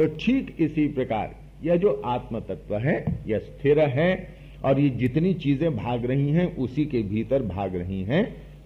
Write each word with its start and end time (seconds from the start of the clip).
तो 0.00 0.06
ठीक 0.06 0.56
इसी 0.60 0.88
प्रकार, 0.88 1.34
यह 1.64 1.76
जो 1.76 1.90
आत्म 2.04 2.40
तत्व 2.40 2.76
है, 2.76 3.22
यह 3.26 3.38
स्थिर 3.38 3.80
है, 3.80 4.28
और 4.64 4.78
ये 4.80 4.88
जितनी 4.88 5.34
चीज़ें 5.34 5.76
भाग 5.76 6.04
रही 6.04 6.30
हैं, 6.30 6.56
उसी 6.56 6.84
के 6.86 7.02
भीतर 7.02 7.42
भाग 7.42 7.76
रही 7.76 8.02
हैं। 8.02 8.22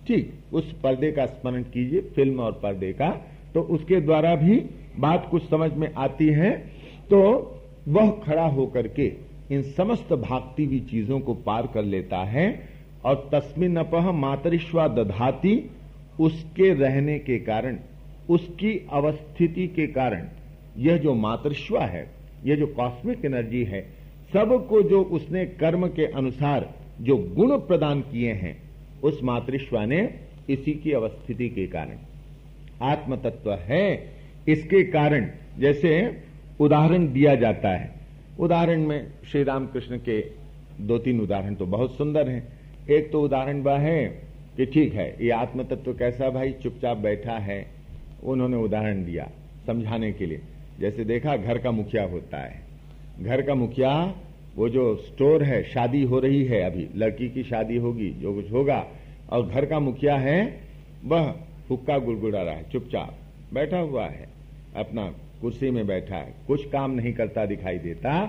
ठीक, 0.07 0.33
उस 0.53 0.73
पर्दे 0.83 1.13
का 1.13 1.27
स्मरण 1.27 1.63
कीजिए, 1.63 2.01
फ़िल्म 2.01 2.41
और 2.41 2.53
पर्दे 2.53 2.93
का। 2.93 3.11
तो 3.55 3.61
उसके 3.61 4.01
द्वारा 4.01 4.35
भी 4.37 4.57
बात 4.99 5.29
कुछ 5.31 5.49
समझ 5.51 5.73
में 5.73 5.95
आती 5.95 6.29
है। 6.29 6.51
तो 7.11 7.21
वह 7.89 8.11
खड़ा 8.11 8.47
होकर 8.47 8.89
के 8.89 9.13
इन 9.51 9.63
समस्त 9.63 10.13
भागती 10.13 10.65
हुई 10.65 10.81
चीज़ों 10.81 11.21
को 11.21 11.35
पार 11.35 11.67
कर 11.67 11.83
लेता 11.83 12.19
है, 12.19 12.69
और 13.05 13.29
तस्मिन 13.35 13.77
अपह 13.77 14.13
मातरिश्वा 14.13 14.89
दधाती, 14.89 15.71
उसके 16.21 16.73
रहने 16.75 17.19
के 17.19 17.39
कारण, 17.39 17.79
उसकी 18.31 18.87
अवस्थिति 18.93 19.67
के 19.67 19.87
कारण 19.87 20.29
यह 20.77 20.97
जो 20.97 21.15
मातृश्वा 21.15 21.85
है, 21.85 22.07
यह 22.45 22.57
जो 22.57 22.67
कॉस्मिक 22.67 23.25
एनर्जी 23.25 23.63
है 23.65 23.83
सबको 24.33 24.83
जो 24.83 25.03
उसने 25.13 25.45
कर्म 25.57 25.87
के 25.89 26.07
अनुसार 26.13 26.69
जो 27.01 27.17
गुण 27.37 27.57
प्रदान 27.59 28.01
किए 28.03 28.33
हैं, 28.33 28.57
उस 29.03 29.23
मातृश्वा 29.23 29.85
ने 29.85 29.99
इसी 30.51 30.73
की 30.75 30.93
अवस्थिति 30.93 31.49
के 31.49 31.67
कारण 31.67 31.99
आत्म 32.83 33.17
तत्व 33.17 33.53
है, 33.53 34.15
इसके 34.49 34.83
कारण 34.85 35.29
जैसे 35.59 35.93
उदाहरण 36.61 37.07
दिया 37.13 37.35
जाता 37.35 37.69
है। 37.69 37.93
उदाहरण 38.41 38.87
में 38.87 39.13
श्री 39.31 39.43
रामकृष्ण 39.43 39.99
के 39.99 40.21
दो 40.81 40.99
तीन 40.99 41.21
उदाहरण 41.21 41.55
तो 41.55 41.67
बहुत 41.67 41.97
सुंदर 41.97 42.29
हैं। 42.29 42.87
एक 42.89 43.11
तो 43.13 43.23
उदाहरण 43.23 43.61
वह 43.63 43.79
है 43.79 44.07
कि 44.57 44.67
ठीक 44.67 44.95
है, 44.95 45.09
ये 45.21 45.31
आत्म 45.31 45.63
तत्व 45.65 45.93
कैसा 45.93 46.31
भाई 46.31 46.53
चुपचाप 46.63 46.97
बैठा 46.97 47.39
है, 47.39 47.67
उन्होंने 48.25 48.57
उदाहरण 48.57 49.05
दिया 49.05 49.31
समझाने 49.67 50.13
के 50.13 50.27
लिए। 50.27 50.41
जैसे 50.81 51.05
देखा 51.05 51.37
घर 51.37 51.59
का 51.59 51.71
मुखिया 51.71 52.05
होता 52.05 52.39
है। 52.39 52.63
घर 53.21 53.43
का 53.43 53.55
मुखिया, 53.55 54.15
वो 54.57 54.69
जो 54.69 54.97
स्टोर 54.97 55.43
है, 55.43 55.63
शादी 55.63 56.03
हो 56.03 56.21
रही 56.21 56.45
है 56.45 56.61
अभी, 56.63 56.89
लड़की 56.97 57.29
की 57.29 57.43
शादी 57.43 57.77
होगी, 57.77 58.11
जो 58.11 58.35
कुछ 58.35 58.53
होगा, 58.53 58.87
और 59.31 59.47
घर 59.47 59.67
का 59.67 59.81
मुखिया 59.81 60.17
है, 60.17 60.61
वह 61.05 61.35
हुक्का 61.71 61.99
गुड़गुड़ा 61.99 62.43
रहा 62.43 62.55
है, 62.55 62.71
चुपचाप 62.71 63.19
बैठा 63.53 63.79
हुआ 63.79 64.07
है, 64.07 64.29
अपना 64.77 65.15
कुर्सी 65.41 65.71
में 65.71 65.87
बैठा 65.87 66.17
है, 66.17 66.35
कुछ 66.47 66.71
काम 66.71 66.91
नहीं 66.91 67.13
करता 67.13 67.47
दिखाई 67.47 67.79
देता, 67.79 68.25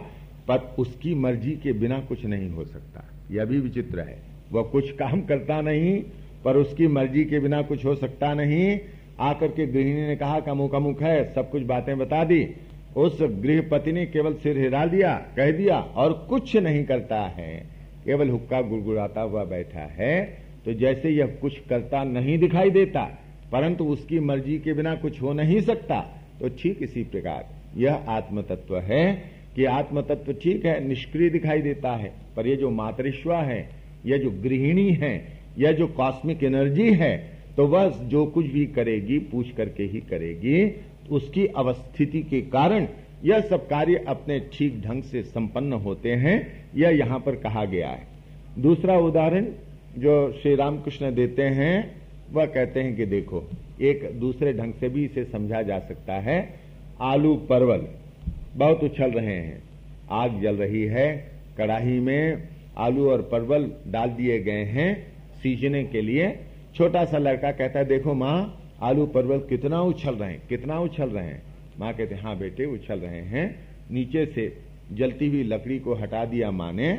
पर 0.48 0.76
उसकी 0.80 1.16
मर्ज़ी 1.16 1.52
के 1.52 1.74
बिना 1.74 2.00
कुछ 2.00 2.26
नहीं 2.26 2.50
हो 2.50 2.66
सकता। 2.66 3.04
यह 3.32 3.46
भी 3.46 3.60
विचित्र 3.60 4.00
है, 4.00 4.18
वह 4.52 4.64
कुछ 4.64 4.92
काम 4.92 5.22
करता 5.22 5.62
नहीं, 5.62 6.04
पर 6.44 6.58
उसकी 6.58 6.88
मर्ज़ी 6.88 7.26
के 7.26 7.40
बिना 7.40 7.62
कुछ 7.62 7.86
हो 7.86 7.96
सकता 7.96 8.34
नहीं 8.34 8.80
आकर 9.20 9.48
के 9.48 9.66
गृहिणी 9.68 10.08
ने 10.08 10.16
कहा 10.16 10.40
कमुक 10.42 10.76
अमुक 10.76 11.02
है, 11.02 11.34
सब 11.34 11.50
कुछ 11.52 11.64
बातें 11.64 11.98
बता 11.98 12.24
दी। 12.24 12.48
उस 12.98 13.18
गृहपति 13.22 13.92
ने 13.92 14.06
केवल 14.06 14.34
सिर 14.36 14.58
हिला 14.58 14.86
दिया, 14.88 15.14
कह 15.38 15.52
दिया, 15.52 15.78
और 15.78 16.14
कुछ 16.30 16.56
नहीं 16.58 16.84
करता 16.86 17.22
है। 17.30 17.56
केवल 18.06 18.30
हुक्का 18.30 18.62
गुड़गुड़ाता 18.62 19.22
हुआ 19.22 19.44
बैठा 19.46 19.86
है 19.94 20.24
तो 20.66 20.74
जैसे 20.74 21.10
यह 21.10 21.26
कुछ 21.42 21.58
करता 21.70 22.04
नहीं 22.04 22.38
दिखाई 22.40 22.70
देता, 22.72 23.02
परंतु 23.52 23.86
उसकी 23.86 24.20
मर्ज़ी 24.20 24.58
के 24.60 24.74
बिना 24.74 24.94
कुछ 24.96 25.22
हो 25.22 25.34
नहीं 25.34 25.60
सकता 25.62 26.00
तो 26.40 26.50
ठीक 26.62 26.82
इसी 26.82 27.04
प्रकार। 27.06 27.46
यह 27.78 28.06
आत्म 28.10 28.42
तत्व 28.42 28.78
है 28.80 29.14
कि 29.56 29.66
आत्म 29.66 30.02
तत्व 30.02 30.34
ठीक 30.34 30.66
है, 30.66 30.88
निष्क्रिय 30.88 31.30
दिखाई 31.30 31.62
देता 31.62 31.92
है, 31.92 32.12
पर 32.36 32.48
यह 32.48 32.56
जो 32.56 32.70
मातृश्वा 32.72 33.42
है 33.42 33.68
यह 34.06 34.18
जो 34.18 34.32
गृहिणी 34.44 34.90
है 34.94 35.14
यह 35.58 35.72
जो 35.72 35.88
कॉस्मिक 35.90 36.44
एनर्जी 36.44 36.92
है 36.94 37.14
तो 37.58 37.66
वह 37.68 37.88
जो 38.04 38.26
कुछ 38.26 38.46
भी 38.46 38.66
करेगी, 38.68 39.20
पूछ 39.22 39.52
करके 39.52 39.84
ही 39.84 40.00
करेगी, 40.02 40.72
उसकी 41.12 41.46
अवस्थिति 41.48 42.22
के 42.22 42.42
कारण 42.42 42.88
यह 43.24 43.42
सब 43.42 43.68
कार्य 43.68 44.04
अपने 44.08 44.40
ठीक 44.54 44.82
ढंग 44.82 45.04
से 45.04 45.22
संपन्न 45.24 45.74
होते 45.74 46.14
हैं, 46.14 46.36
यह 46.76 46.90
यहाँ 46.90 47.20
पर 47.20 47.36
कहा 47.36 47.66
गया 47.66 47.90
है। 47.90 48.08
दूसरा 48.60 48.98
उदाहरण 49.00 49.48
जो 49.98 50.32
श्री 50.32 50.56
रामकृष्ण 50.56 51.14
देते 51.16 51.44
हैं, 51.44 52.02
वह 52.34 52.46
कहते 52.46 52.82
हैं 52.82 52.96
कि 52.96 53.06
देखो, 53.06 53.44
एक 53.82 54.10
दूसरे 54.20 54.54
ढंग 54.54 54.74
से 54.74 54.90
भी 54.90 55.06
इसे 55.06 55.24
समझा 55.24 55.62
जा 55.62 55.80
सकता 55.80 56.14
है। 56.20 56.38
आलू 57.02 57.36
परवल 57.50 57.88
बहुत 58.56 58.84
उछल 58.84 59.12
रहे 59.12 59.36
हैं, 59.36 59.62
आग 60.12 60.42
जल 60.42 60.56
रही 60.56 60.84
है 60.84 61.08
कड़ाही 61.58 62.00
में 62.00 62.48
आलू 62.78 63.10
और 63.10 63.22
परवल 63.22 63.70
डाल 63.88 64.10
दिए 64.10 64.40
गए 64.40 64.64
हैं, 64.66 64.96
सीजने 65.44 65.84
के 65.84 66.02
लिए 66.02 66.28
छोटा 66.76 67.04
सा 67.06 67.18
लड़का 67.18 67.52
कहता 67.52 67.80
है, 67.80 67.86
देखो 67.86 68.14
माँ, 68.14 68.78
आलू 68.84 69.06
परवल 69.06 69.40
कितना 69.40 69.82
उछल 69.82 70.16
रहे 70.16 70.32
हैं, 70.32 70.42
कितना 70.48 70.80
उछल 70.80 71.10
रहे 71.10 71.26
हैं। 71.26 71.42
माँ 71.80 71.94
कहते 71.94 72.16
हाँ 72.16 72.38
बेटे, 72.38 72.66
उछल 72.66 73.00
रहे 73.00 73.22
हैं। 73.22 73.46
नीचे 73.92 74.26
से 74.26 74.58
जलती 74.92 75.30
हुई 75.30 75.44
लकड़ी 75.44 75.80
को 75.80 75.94
हटा 75.94 76.26
दिया 76.26 76.52
माँ 76.52 76.72
ने, 76.74 76.92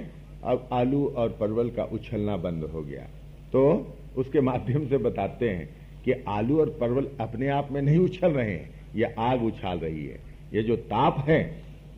अब 0.44 0.68
आलू 0.72 1.06
और 1.08 1.36
परवल 1.40 1.70
का 1.70 1.84
उछलना 1.84 2.36
बंद 2.36 2.64
हो 2.64 2.82
गया। 2.82 3.02
तो 3.52 3.94
उसके 4.16 4.40
माध्यम 4.40 4.86
से 4.88 4.98
बताते 4.98 5.50
हैं 5.50 5.68
कि 6.04 6.12
आलू 6.28 6.60
और 6.60 6.76
परवल 6.80 7.08
अपने 7.20 7.48
आप 7.48 7.72
में 7.72 7.80
नहीं 7.82 7.98
उछल 7.98 8.30
रहे 8.30 8.50
हैं, 8.50 8.70
ये 8.96 9.14
आग 9.18 9.44
उछाल 9.44 9.78
रही 9.78 10.06
है। 10.06 10.18
ये 10.52 10.62
जो 10.62 10.76
ताप 10.76 11.24
है, 11.28 11.42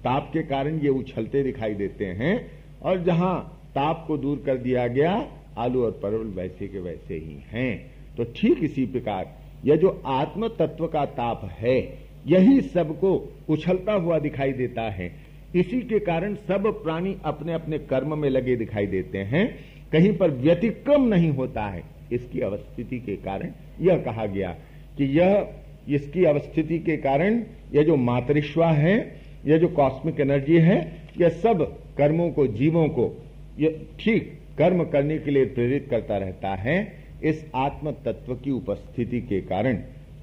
ताप 0.04 0.30
के 0.32 0.42
कारण 0.42 0.78
ये 0.80 0.88
उछलते 0.90 1.42
दिखाई 1.42 1.74
देते 1.74 2.06
हैं, 2.06 2.50
और 2.82 3.02
जहाँ 3.04 3.36
ताप 3.74 4.04
को 4.08 4.16
दूर 4.16 4.42
कर 4.46 4.56
दिया 4.58 4.86
गया 4.88 5.18
आलू 5.58 5.84
और 5.84 5.90
परवल 6.02 6.26
वैसे 6.26 6.68
के 6.68 6.78
वैसे 6.78 7.14
ही 7.14 7.36
हैं। 7.48 7.90
तो 8.16 8.24
ठीक 8.24 8.64
इसी 8.64 8.86
प्रकार, 8.86 9.38
यह 9.64 9.76
जो 9.76 10.02
आत्म 10.06 10.48
तत्व 10.48 10.86
का 10.86 11.04
ताप 11.04 11.44
है, 11.44 11.98
यही 12.26 12.60
सबको 12.60 13.32
उछलता 13.48 13.92
हुआ 13.92 14.18
दिखाई 14.18 14.52
देता 14.52 14.82
है। 14.82 15.12
इसी 15.56 15.80
के 15.80 15.98
कारण 15.98 16.34
सब 16.34 16.82
प्राणी 16.82 17.16
अपने 17.24 17.52
अपने 17.52 17.78
कर्म 17.78 18.18
में 18.18 18.30
लगे 18.30 18.56
दिखाई 18.56 18.86
देते 18.86 19.18
हैं। 19.18 19.58
कहीं 19.92 20.16
पर 20.16 20.30
व्यतिक्रम 20.30 21.02
नहीं 21.02 21.30
होता 21.30 21.62
है। 21.62 21.82
इसकी 22.12 22.40
अवस्थिति 22.40 22.98
के 22.98 23.16
कारण 23.16 23.50
यह 23.80 23.96
कहा 23.96 24.26
गया 24.26 24.50
कि 24.98 25.04
यह, 25.04 25.48
इसकी 25.88 26.24
अवस्थिति 26.24 26.78
के 26.78 26.96
कारण 26.96 27.42
यह 27.74 27.82
जो 27.82 27.96
मातृश्वा 27.96 28.70
है, 28.70 29.20
यह 29.46 29.58
जो 29.58 29.68
कॉस्मिक 29.68 30.20
एनर्जी 30.20 30.58
है, 30.58 31.02
यह 31.20 31.28
सब 31.28 31.78
कर्मों 31.96 32.30
को, 32.30 32.46
जीवों 32.46 32.88
को, 32.88 33.22
यह 33.58 33.86
ठीक 34.00 34.37
कर्म 34.58 34.84
करने 34.84 35.18
के 35.18 35.30
लिए 35.30 35.44
प्रेरित 35.44 35.86
करता 35.90 36.16
रहता 36.16 36.54
है, 36.54 36.76
इस 37.24 37.44
आत्म 37.54 37.90
तत्व 38.04 38.34
की 38.34 38.50
उपस्थिति 38.50 39.20
के 39.20 39.40
कारण। 39.40 39.78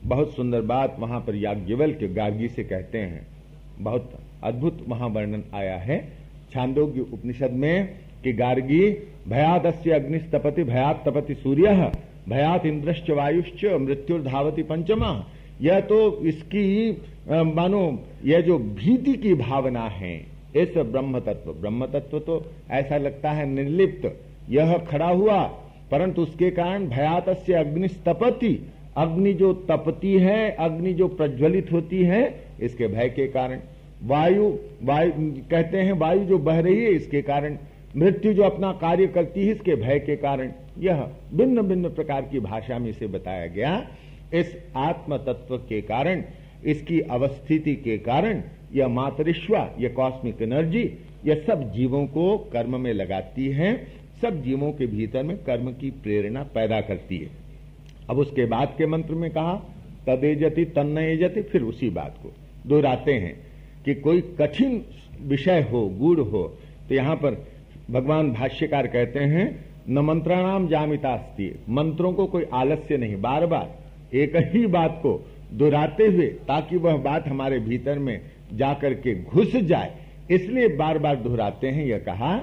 बहुत 0.06 0.36
सुंदर 0.36 0.62
बात 0.62 0.96
वहाँ 1.00 1.20
पर 1.20 1.36
याज्ञवल 1.36 1.92
के 1.92 2.08
गार्गी 2.14 2.48
से 2.48 2.64
कहते 2.64 2.98
हैं। 2.98 3.28
बहुत 3.80 4.12
अद्भुत 4.44 4.86
वहाँ 4.88 5.08
वर्णन 5.10 5.44
आया 5.54 5.78
है। 5.78 6.00
छांदोग्य 6.54 7.02
उपनिषद 7.02 7.52
में 7.52 7.88
कि 8.24 8.34
गार्गी, 8.34 8.90
भयादस्य 9.28 9.92
अग्निस्तपति 9.92 10.64
भयात 10.64 11.04
तपति 11.08 11.36
सूर्य, 11.36 11.92
भयात 12.30 12.66
इंद्रश्च 12.66 13.10
वायुश्च 13.10 13.66
मृत्युर्धावती 13.66 14.64
पंचमा। 14.64 15.26
यह 15.62 15.80
तो 15.80 15.98
इसकी 16.26 16.92
मानो, 17.30 18.00
यह 18.26 18.42
जो 18.42 18.58
भीति 18.60 19.14
की 19.14 19.34
भावना 19.34 19.88
है 19.90 20.16
इस 20.56 20.78
ब्रह्म 20.78 21.20
तत्व 21.20 21.52
ब्रह्म 21.52 21.86
तत्व 21.86 22.20
तो 22.20 22.44
ऐसा 22.72 22.98
लगता 22.98 23.32
है 23.32 23.46
निर्लिप्त। 23.46 24.12
यह 24.50 24.78
खड़ा 24.90 25.08
हुआ, 25.08 25.42
परंतु 25.92 26.22
उसके 26.22 26.50
कारण 26.52 26.88
भयात 26.88 27.30
से 27.38 27.54
अग्निस्तपति 27.54 28.72
अग्नि 28.98 29.34
जो 29.34 29.54
तपती 29.70 30.14
है, 30.14 30.52
अग्नि 30.52 30.94
जो 30.94 31.08
प्रज्वलित 31.08 31.72
होती 31.72 32.04
है, 32.04 32.22
इसके 32.62 32.88
भय 32.88 33.10
के 33.10 33.28
कारण। 33.28 33.60
वायु 34.04 34.48
वायु, 34.84 35.12
कहते 35.52 35.78
हैं 35.78 35.94
वायु 35.94 36.24
जो 36.24 36.38
बह 36.38 36.60
रही 36.60 36.84
है, 36.84 36.92
इसके 36.92 37.22
कारण। 37.22 37.58
मृत्यु 37.98 38.34
जो 38.34 38.44
अपना 38.44 38.72
कार्य 38.74 39.08
करती 39.08 39.46
है, 39.46 39.52
इसके 39.52 39.76
भय 39.76 40.00
के 40.00 40.16
कारण। 40.16 40.52
यह 40.80 41.06
भिन्न 41.34 41.62
भिन्न 41.62 41.90
प्रकार 41.90 42.22
की 42.22 42.40
भाषा 42.40 42.80
में 42.80 42.90
इसे 42.90 43.08
बताया 43.08 43.46
गया। 43.48 43.88
इस 44.34 44.56
आत्म 44.76 45.18
तत्व 45.18 45.58
के 45.60 45.82
कारण, 45.82 46.24
इसकी 46.66 47.00
अवस्थिति 47.00 47.76
के 47.76 47.98
कारण 47.98 48.42
यह 48.74 48.88
मातरिश्वा 48.88 49.70
यह 49.80 49.90
कॉस्मिक 49.90 50.42
एनर्जी 50.42 50.84
यह 51.26 51.44
सब 51.48 51.72
जीवों 51.74 52.06
को 52.08 52.38
कर्म 52.54 52.80
में 52.80 52.92
लगाती 52.94 53.48
है, 53.50 53.76
सब 54.22 54.42
जीवों 54.44 54.72
के 54.72 54.86
भीतर 54.88 55.24
में 55.24 55.38
कर्म 55.38 55.72
की 55.72 55.90
प्रेरणा 56.04 56.44
पैदा 56.56 56.82
करती 56.82 57.18
है। 57.18 57.30
अब 58.10 58.20
उसके 58.20 58.46
बाद 58.46 58.74
के 58.78 58.86
मंत्र 58.86 59.16
में 59.16 59.30
कहा, 59.32 59.56
तदेजति 60.08 60.66
तन्नयजति, 60.66 61.42
फिर 61.42 61.62
उसी 61.62 61.90
बात 61.90 62.18
को। 62.24 62.32
दोहराते 62.68 63.14
हैं 63.14 63.36
कि 63.86 63.96
कोई 63.96 64.22
कठिन 64.40 64.82
विषय 65.22 65.68
हो 65.72 65.88
गुड़ 65.90 66.20
हो 66.20 66.44
तो 66.90 66.96
यहाँ 66.96 67.16
पर 67.16 67.46
भगवान 67.92 68.32
भाष्यकार 68.32 68.88
कहते 68.88 69.20
हैं, 69.20 69.66
न 69.90 70.00
मंत्राणाम 70.00 70.68
जामितास्ती। 70.68 71.50
मंत्रों 71.70 72.12
को 72.14 72.26
कोई 72.26 72.46
आलस्य 72.54 72.98
नहीं। 72.98 73.16
बार 73.22 73.46
बार 73.46 74.16
एक 74.16 74.36
ही 74.54 74.66
बात 74.68 75.00
को 75.04 75.20
दोहराते 75.54 76.06
हुए, 76.06 76.28
ताकि 76.28 76.78
वह 76.78 76.98
बात 76.98 77.28
हमारे 77.28 77.60
भीतर 77.60 78.00
में 78.00 78.20
जाकर 78.54 78.94
के 78.94 79.24
घुस 79.24 79.56
जाए। 79.56 79.94
इसलिए 80.32 80.68
बार 80.68 80.98
बार 80.98 81.16
दोहराते 81.16 81.68
हैं, 81.68 81.86
यह 81.86 81.98
कहा 81.98 82.38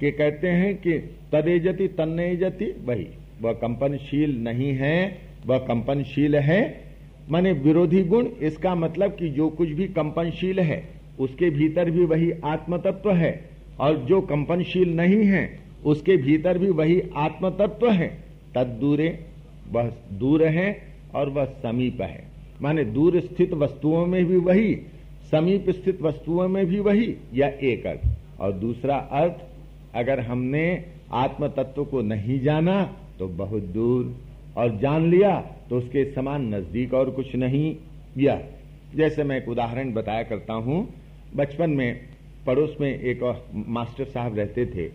कि 0.00 0.10
कहते 0.10 0.48
हैं 0.48 0.74
कि 0.76 0.98
तदेजति 1.32 1.88
तन्नयजति 1.88 2.64
वही, 2.84 3.06
वह 3.42 3.52
कंपनशील 3.52 4.42
नहीं 4.42 4.72
है, 4.72 5.18
वह 5.46 5.58
कंपनशील 5.58 6.36
है। 6.36 6.84
माने 7.30 7.52
विरोधी 7.52 8.02
गुण, 8.02 8.26
इसका 8.26 8.74
मतलब 8.74 9.10
कि 9.10 9.28
जो 9.28 9.48
कुछ 9.48 9.68
भी 9.68 9.86
कंपनशील 9.88 10.60
है, 10.60 10.88
उसके 11.20 11.50
भीतर 11.50 11.90
भी 11.90 12.04
वही 12.04 12.32
आत्म 12.44 12.76
तत्व 12.76 13.12
है, 13.12 13.50
और 13.80 13.96
जो 13.96 14.20
कंपनशील 14.20 14.96
नहीं 14.96 15.24
है, 15.24 15.58
उसके 15.84 16.16
भीतर 16.16 16.58
भी 16.58 16.70
वही 16.70 17.02
आत्म 17.16 17.50
तत्व 17.50 17.90
है। 17.90 18.08
तद 18.54 18.66
दूरे 18.66 19.18
वह 19.72 19.92
दूर 20.12 20.44
है 20.44 20.82
और 21.14 21.28
वह 21.28 21.44
समीप 21.44 22.00
है। 22.02 22.24
माने 22.62 22.84
दूर 22.84 23.20
स्थित 23.20 23.52
वस्तुओं 23.52 24.06
में 24.06 24.24
भी 24.24 24.36
वही 24.36 24.74
समीप 25.34 25.70
स्थित 25.70 26.02
वस्तुओं 26.02 26.48
में 26.48 26.66
भी 26.66 26.78
वही 26.80 27.14
या 27.34 27.46
एक 27.48 27.86
अर्थ। 27.86 28.40
और 28.40 28.52
दूसरा 28.52 28.96
अर्थ, 28.96 29.40
अगर 29.94 30.20
हमने 30.20 30.84
आत्म 31.12 31.48
तत्व 31.48 31.84
को 31.84 32.02
नहीं 32.02 32.38
जाना 32.40 32.82
तो 33.18 33.28
बहुत 33.28 33.62
दूर। 33.62 34.14
और 34.56 34.76
जान 34.78 35.10
लिया 35.10 35.40
तो 35.70 35.78
उसके 35.78 36.04
समान 36.12 36.54
नज़दीक 36.54 36.94
और 36.94 37.10
कुछ 37.10 37.34
नहीं। 37.36 37.76
या 38.18 38.40
जैसे 38.94 39.24
मैं 39.24 39.36
एक 39.36 39.48
उदाहरण 39.48 39.92
बताया 39.92 40.22
करता 40.22 40.54
हूँ, 40.54 40.88
बचपन 41.36 41.70
में 41.70 42.00
पड़ोस 42.46 42.76
में 42.80 43.00
एक 43.00 43.22
मास्टर 43.54 44.04
साहब 44.04 44.38
रहते 44.38 44.66
थे। 44.66 44.88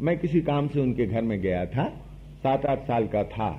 मैं 0.00 0.18
किसी 0.18 0.40
काम 0.40 0.68
से 0.68 0.80
उनके 0.80 1.06
घर 1.06 1.22
में 1.22 1.40
गया 1.40 1.66
था। 1.66 1.88
सात 2.42 2.66
आठ 2.66 2.86
साल 2.86 3.06
का 3.06 3.24
था। 3.24 3.50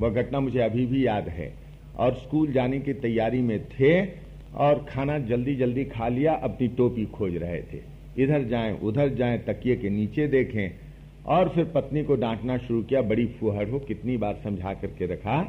वह 0.00 0.10
घटना 0.10 0.40
मुझे 0.40 0.60
अभी 0.60 0.86
भी 0.86 1.06
याद 1.06 1.28
है। 1.28 1.52
और 1.96 2.14
स्कूल 2.14 2.52
जाने 2.52 2.80
की 2.80 2.92
तैयारी 2.92 3.40
में 3.42 3.58
थे। 3.64 4.21
और 4.54 4.86
खाना 4.88 5.18
जल्दी 5.18 5.54
जल्दी 5.54 5.84
खा 5.84 6.08
लिया, 6.08 6.32
अपनी 6.34 6.68
टोपी 6.68 7.04
खोज 7.04 7.36
रहे 7.36 7.60
थे। 7.62 7.80
इधर 8.18 8.44
जाएँ, 8.44 8.78
उधर 8.80 9.08
जाएँ, 9.08 9.38
तकिए 9.38 9.76
के 9.76 9.90
नीचे 9.90 10.26
देखें। 10.26 10.70
और 11.26 11.48
फिर 11.48 11.64
पत्नी 11.64 12.02
को 12.04 12.14
डांटना 12.16 12.56
शुरू 12.58 12.82
किया, 12.82 13.02
बड़ी 13.02 13.26
फुहड़ 13.26 13.68
हो, 13.68 13.78
कितनी 13.78 14.16
बार 14.16 14.40
समझा 14.44 14.72
करके 14.74 15.06
रखा 15.06 15.42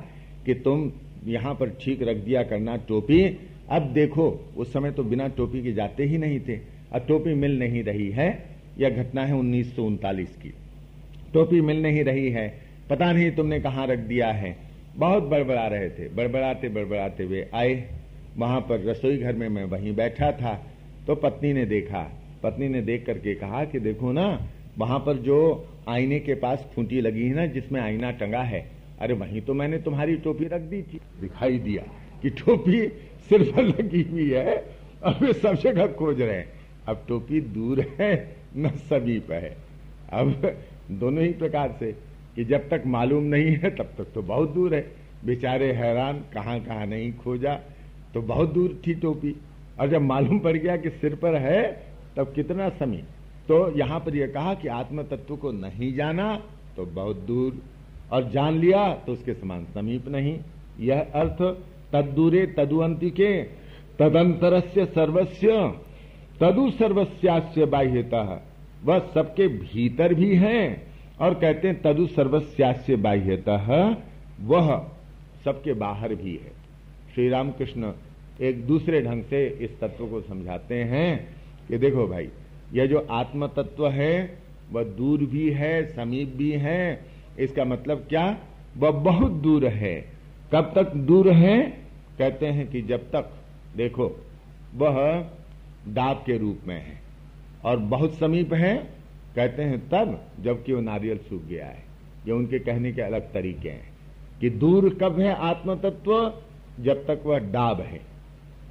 कि 0.45 0.53
तुम 0.53 0.91
यहाँ 1.25 1.53
पर 1.55 1.69
ठीक 1.81 2.03
रख 2.03 2.17
दिया 2.17 2.43
करना 2.43 2.75
टोपी। 2.75 3.39
अब 3.69 3.81
देखो, 3.93 4.29
उस 4.57 4.73
समय 4.73 4.91
तो 4.91 5.03
बिना 5.03 5.27
टोपी 5.27 5.63
के 5.63 5.73
जाते 5.73 6.03
ही 6.03 6.17
नहीं 6.17 6.39
थे। 6.39 6.59
अब 6.93 7.05
टोपी 7.07 7.33
मिल 7.33 7.59
नहीं 7.59 7.83
रही 7.83 8.09
है, 8.09 8.45
यह 8.79 8.89
घटना 8.89 9.25
है 9.25 9.35
उन्नीस 9.35 9.75
सौ 9.75 9.83
उनतालीस 9.83 10.35
की। 10.35 10.53
टोपी 11.33 11.61
मिल 11.61 11.81
नहीं 11.81 12.03
रही 12.03 12.29
है, 12.29 12.47
पता 12.89 13.11
नहीं 13.11 13.31
तुमने 13.31 13.59
कहा 13.59 13.85
रख 13.85 13.99
दिया 13.99 14.31
है। 14.31 14.55
बहुत 14.95 15.23
बड़बड़ा 15.23 15.67
रहे 15.67 15.89
थे, 15.89 16.09
बड़बड़ाते 16.09 16.69
बड़बड़ाते 16.69 17.25
वे 17.25 17.49
आए। 17.53 17.73
वहाँ 18.37 18.59
पर 18.61 18.83
रसोई 18.85 19.17
घर 19.17 19.33
में 19.33 19.47
मैं 19.49 19.63
वहीं 19.63 19.95
बैठा 19.95 20.31
था 20.31 20.53
तो 21.07 21.15
पत्नी 21.15 21.53
ने 21.53 21.65
देखा। 21.65 21.99
पत्नी 22.43 22.67
ने 22.67 22.81
देख 22.81 23.05
करके 23.05 23.33
कहा 23.35 23.63
कि 23.65 23.79
देखो 23.79 24.11
ना, 24.11 24.47
वहाँ 24.77 24.99
पर 24.99 25.17
जो 25.17 25.67
आईने 25.89 26.19
के 26.19 26.35
पास 26.35 26.65
खूंटी 26.75 27.01
लगी 27.01 27.27
है 27.27 27.35
ना, 27.35 27.45
जिसमें 27.45 27.79
आईना 27.81 28.11
टंगा 28.11 28.41
है, 28.41 28.65
अरे 28.99 29.13
वहीं 29.13 29.41
तो 29.41 29.53
मैंने 29.53 29.77
तुम्हारी 29.77 30.15
टोपी 30.15 30.45
रख 30.45 30.61
दी 30.61 30.81
थी। 30.81 30.99
दिखाई 31.21 31.59
दिया 31.59 31.83
कि 32.21 32.29
टोपी 32.29 32.87
सिर 33.29 33.43
पर 33.51 33.63
लगी 33.63 34.01
हुई 34.01 34.29
है, 34.29 34.55
अब 35.03 35.21
वे 35.21 35.33
सब 35.33 35.55
जगह 35.55 35.87
खोज 35.87 36.21
रहे 36.21 36.37
हैं। 36.37 36.51
अब 36.87 37.05
टोपी 37.07 37.41
दूर 37.41 37.79
है, 37.99 38.35
न 38.57 38.69
समीप 38.69 39.31
है। 39.31 39.57
अब 40.11 40.55
दोनों 40.91 41.23
ही 41.23 41.31
प्रकार 41.33 41.75
से, 41.79 41.91
कि 42.35 42.43
जब 42.43 42.69
तक 42.69 42.83
मालूम 42.85 43.23
नहीं 43.23 43.55
है, 43.55 43.69
तब 43.69 43.93
तक 43.97 44.11
तो 44.15 44.21
बहुत 44.21 44.53
दूर 44.53 44.75
है। 44.75 44.85
बेचारे 45.25 45.71
हैरान 45.71 46.23
कहाँ 46.33 46.59
कहाँ 46.59 46.85
नहीं 46.85 47.13
खोजा। 47.13 47.59
तो 48.13 48.21
बहुत 48.21 48.53
दूर 48.53 48.79
थी 48.87 48.93
टोपी। 48.93 49.35
और 49.79 49.89
जब 49.89 50.01
मालूम 50.01 50.39
पड़ 50.39 50.55
गया 50.57 50.75
कि 50.77 50.89
सिर 50.91 51.15
पर 51.15 51.35
है, 51.35 51.61
तब 52.17 52.33
कितना 52.35 52.69
समीप। 52.69 53.07
तो 53.47 53.77
यहाँ 53.77 53.99
पर 53.99 54.15
यह 54.15 54.27
कहा 54.27 54.53
कि 54.53 54.67
आत्म 54.67 55.03
तत्व 55.03 55.35
को 55.35 55.51
नहीं 55.51 55.93
जाना 55.93 56.35
तो 56.77 56.85
बहुत 56.85 57.17
दूर। 57.17 57.61
और 58.11 58.29
जान 58.29 58.53
लिया 58.53 58.87
तो 58.95 59.13
उसके 59.13 59.33
समान 59.33 59.65
समीप 59.65 60.07
नहीं। 60.07 60.37
यह 60.79 60.99
अर्थ 61.15 61.41
तदूरे 61.93 62.45
तदुअंति 62.47 63.09
के 63.09 63.31
तदंतर 63.99 64.59
सर्वस्व 64.69 65.49
तदु 66.41 66.69
सर्वस्यास्य 66.71 67.65
बाह्यतः। 67.65 68.39
वह 68.83 68.99
सबके 69.13 69.47
भीतर 69.47 70.13
भी 70.13 70.35
है 70.35 70.87
और 71.21 71.33
कहते 71.33 71.67
हैं 71.67 71.81
तदु 71.81 72.07
सर्वस्यास्य 72.07 72.95
बाह्यतः, 72.95 73.95
वह 74.41 74.75
सबके 75.45 75.73
बाहर 75.73 76.15
भी 76.15 76.33
है। 76.35 76.62
श्री 77.13 77.29
रामकृष्ण 77.29 77.91
एक 78.41 78.65
दूसरे 78.67 79.01
ढंग 79.01 79.23
से 79.23 79.47
इस 79.47 79.79
तत्व 79.79 80.07
को 80.07 80.21
समझाते 80.21 80.75
हैं 80.75 81.35
कि 81.67 81.77
देखो 81.77 82.07
भाई, 82.07 82.29
यह 82.73 82.85
जो 82.85 83.07
आत्म 83.11 83.47
तत्व 83.47 83.89
है, 83.89 84.37
वह 84.71 84.83
दूर 84.83 85.19
भी 85.19 85.51
है, 85.51 85.95
समीप 85.95 86.33
भी 86.35 86.51
है। 86.51 87.05
इसका 87.39 87.65
मतलब 87.65 88.05
क्या? 88.09 88.37
वह 88.77 88.91
बहुत 88.91 89.31
दूर 89.31 89.67
है। 89.67 90.05
कब 90.51 90.71
तक 90.75 90.95
दूर 90.95 91.31
है? 91.31 91.77
कहते 92.17 92.45
हैं 92.45 92.67
कि 92.67 92.81
जब 92.81 93.11
तक, 93.11 93.29
देखो, 93.77 94.25
वह 94.75 95.27
डाब 95.87 96.23
के 96.25 96.37
रूप 96.37 96.59
में 96.67 96.81
है 96.81 97.01
और 97.65 97.77
बहुत 97.77 98.13
समीप 98.13 98.53
है। 98.53 98.77
कहते 99.35 99.63
हैं 99.63 99.89
तब, 99.89 100.25
जबकि 100.39 100.73
वो 100.73 100.81
नारियल 100.81 101.17
सूख 101.17 101.43
गया 101.43 101.65
है। 101.65 101.83
ये 102.27 102.31
उनके 102.31 102.59
कहने 102.59 102.91
के 102.91 103.01
अलग 103.01 103.33
तरीके 103.33 103.69
हैं 103.69 103.93
कि 104.41 104.49
दूर 104.49 104.97
कब 105.01 105.19
है 105.19 105.35
आत्म 105.35 105.75
तत्व 105.75 106.33
जब 106.79 107.05
तक 107.07 107.21
वह 107.25 107.39
डाब 107.51 107.81
है। 107.81 108.01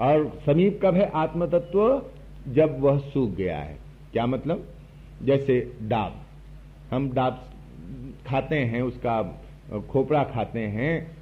और 0.00 0.40
समीप 0.46 0.81
कब 0.82 0.94
है 0.94 1.10
आत्म 1.10 1.46
तत्व 1.46 2.02
जब 2.49 2.81
वह 2.81 2.99
सूख 2.99 3.31
गया 3.31 3.58
है। 3.58 3.76
क्या 4.12 4.26
मतलब? 4.26 4.66
जैसे 5.22 5.72
डाब। 5.82 6.16
हम 6.90 7.10
डाब 7.12 7.44
खाते 8.26 8.56
हैं, 8.56 8.82
उसका 8.82 9.22
खोपड़ा 9.90 10.22
खाते 10.25 10.60
हैं 10.60 11.16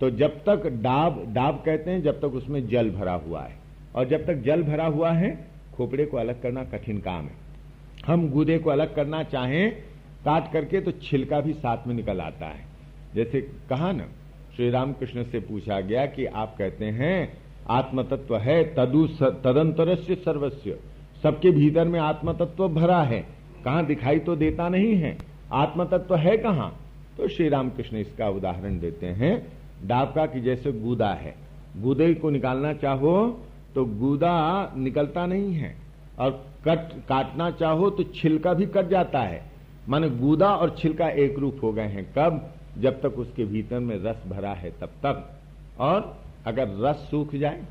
तो 0.00 0.10
जब 0.10 0.44
तक 0.44 0.66
डाब 0.82 1.24
डाब 1.28 1.62
कहते 1.66 1.90
हैं, 1.90 2.02
जब 2.02 2.18
तक 2.18 2.34
उसमें 2.34 2.66
जल 2.68 2.90
भरा 2.90 3.14
हुआ 3.16 3.42
है। 3.42 3.56
और 3.96 4.08
जब 4.08 4.26
तक 4.26 4.34
जल 4.36 4.62
भरा 4.62 4.86
हुआ 4.86 5.10
है, 5.10 5.48
खोपड़े 5.74 6.06
को 6.06 6.16
अलग 6.16 6.42
करना 6.42 6.64
कठिन 6.64 6.98
काम 6.98 7.24
है। 7.24 7.34
हम 8.06 8.28
गूदे 8.30 8.58
को 8.58 8.70
अलग 8.70 8.94
करना 8.94 9.22
चाहें, 9.22 9.70
काट 10.24 10.52
करके 10.52 10.80
तो 10.80 10.90
छिलका 11.02 11.40
भी 11.40 11.52
साथ 11.52 11.86
में 11.86 11.94
निकल 11.94 12.20
आता 12.20 12.46
है। 12.46 12.64
जैसे 13.14 13.40
कहा 13.40 13.92
ना 13.92 14.06
श्री 14.56 14.70
रामकृष्ण 14.70 15.24
से 15.24 15.38
पूछा 15.38 15.80
गया 15.80 16.06
कि 16.06 16.24
आप 16.24 16.54
कहते 16.58 16.84
हैं 16.84 17.38
आत्म 17.70 18.02
तत्व 18.02 18.36
है, 18.36 18.64
तदु 18.64 19.06
तदंतर 19.22 19.94
सर्वस्व 19.96 20.76
सबके 21.22 21.50
भीतर 21.50 21.88
में 21.88 22.00
आत्म 22.00 22.32
तत्व 22.32 22.68
भरा 22.68 23.02
है। 23.02 23.20
कहा 23.64 23.82
दिखाई 23.82 24.18
तो 24.18 24.36
देता 24.36 24.68
नहीं 24.68 24.94
है। 24.94 25.18
आत्म 25.52 25.84
तत्व 25.84 26.16
है 26.16 26.36
कहा? 26.36 26.72
तो 27.16 27.28
श्री 27.28 27.48
रामकृष्ण 27.48 27.96
इसका 27.96 28.28
उदाहरण 28.28 28.78
देते 28.78 29.06
हैं। 29.06 29.52
डाबका 29.86 30.26
की 30.26 30.40
जैसे 30.40 30.72
गूदा 30.72 31.08
है। 31.08 31.34
गूदे 31.76 32.14
को 32.14 32.30
निकालना 32.30 32.72
चाहो 32.72 33.46
तो 33.74 33.84
गूदा 33.84 34.72
निकलता 34.76 35.26
नहीं 35.26 35.52
है। 35.54 35.76
और 36.18 36.46
कट, 36.68 37.06
काटना 37.08 37.50
चाहो 37.50 37.90
तो 37.90 38.02
छिलका 38.02 38.54
भी 38.54 38.66
कट 38.66 38.88
जाता 38.88 39.20
है। 39.20 39.50
माने 39.88 40.10
गूदा 40.10 40.54
और 40.54 40.74
छिलका 40.78 41.08
एक 41.08 41.38
रूप 41.38 41.58
हो 41.62 41.72
गए 41.72 41.82
हैं। 41.82 42.12
कब? 42.18 42.52
जब 42.76 43.00
तक 43.02 43.18
उसके 43.18 43.44
भीतर 43.44 43.80
में 43.80 43.96
रस 44.04 44.22
भरा 44.28 44.52
है 44.54 44.70
तब 44.80 44.90
तक। 45.04 45.24
और 45.80 46.16
अगर 46.46 46.68
रस 46.80 47.06
सूख 47.10 47.34
जाए, 47.34 47.62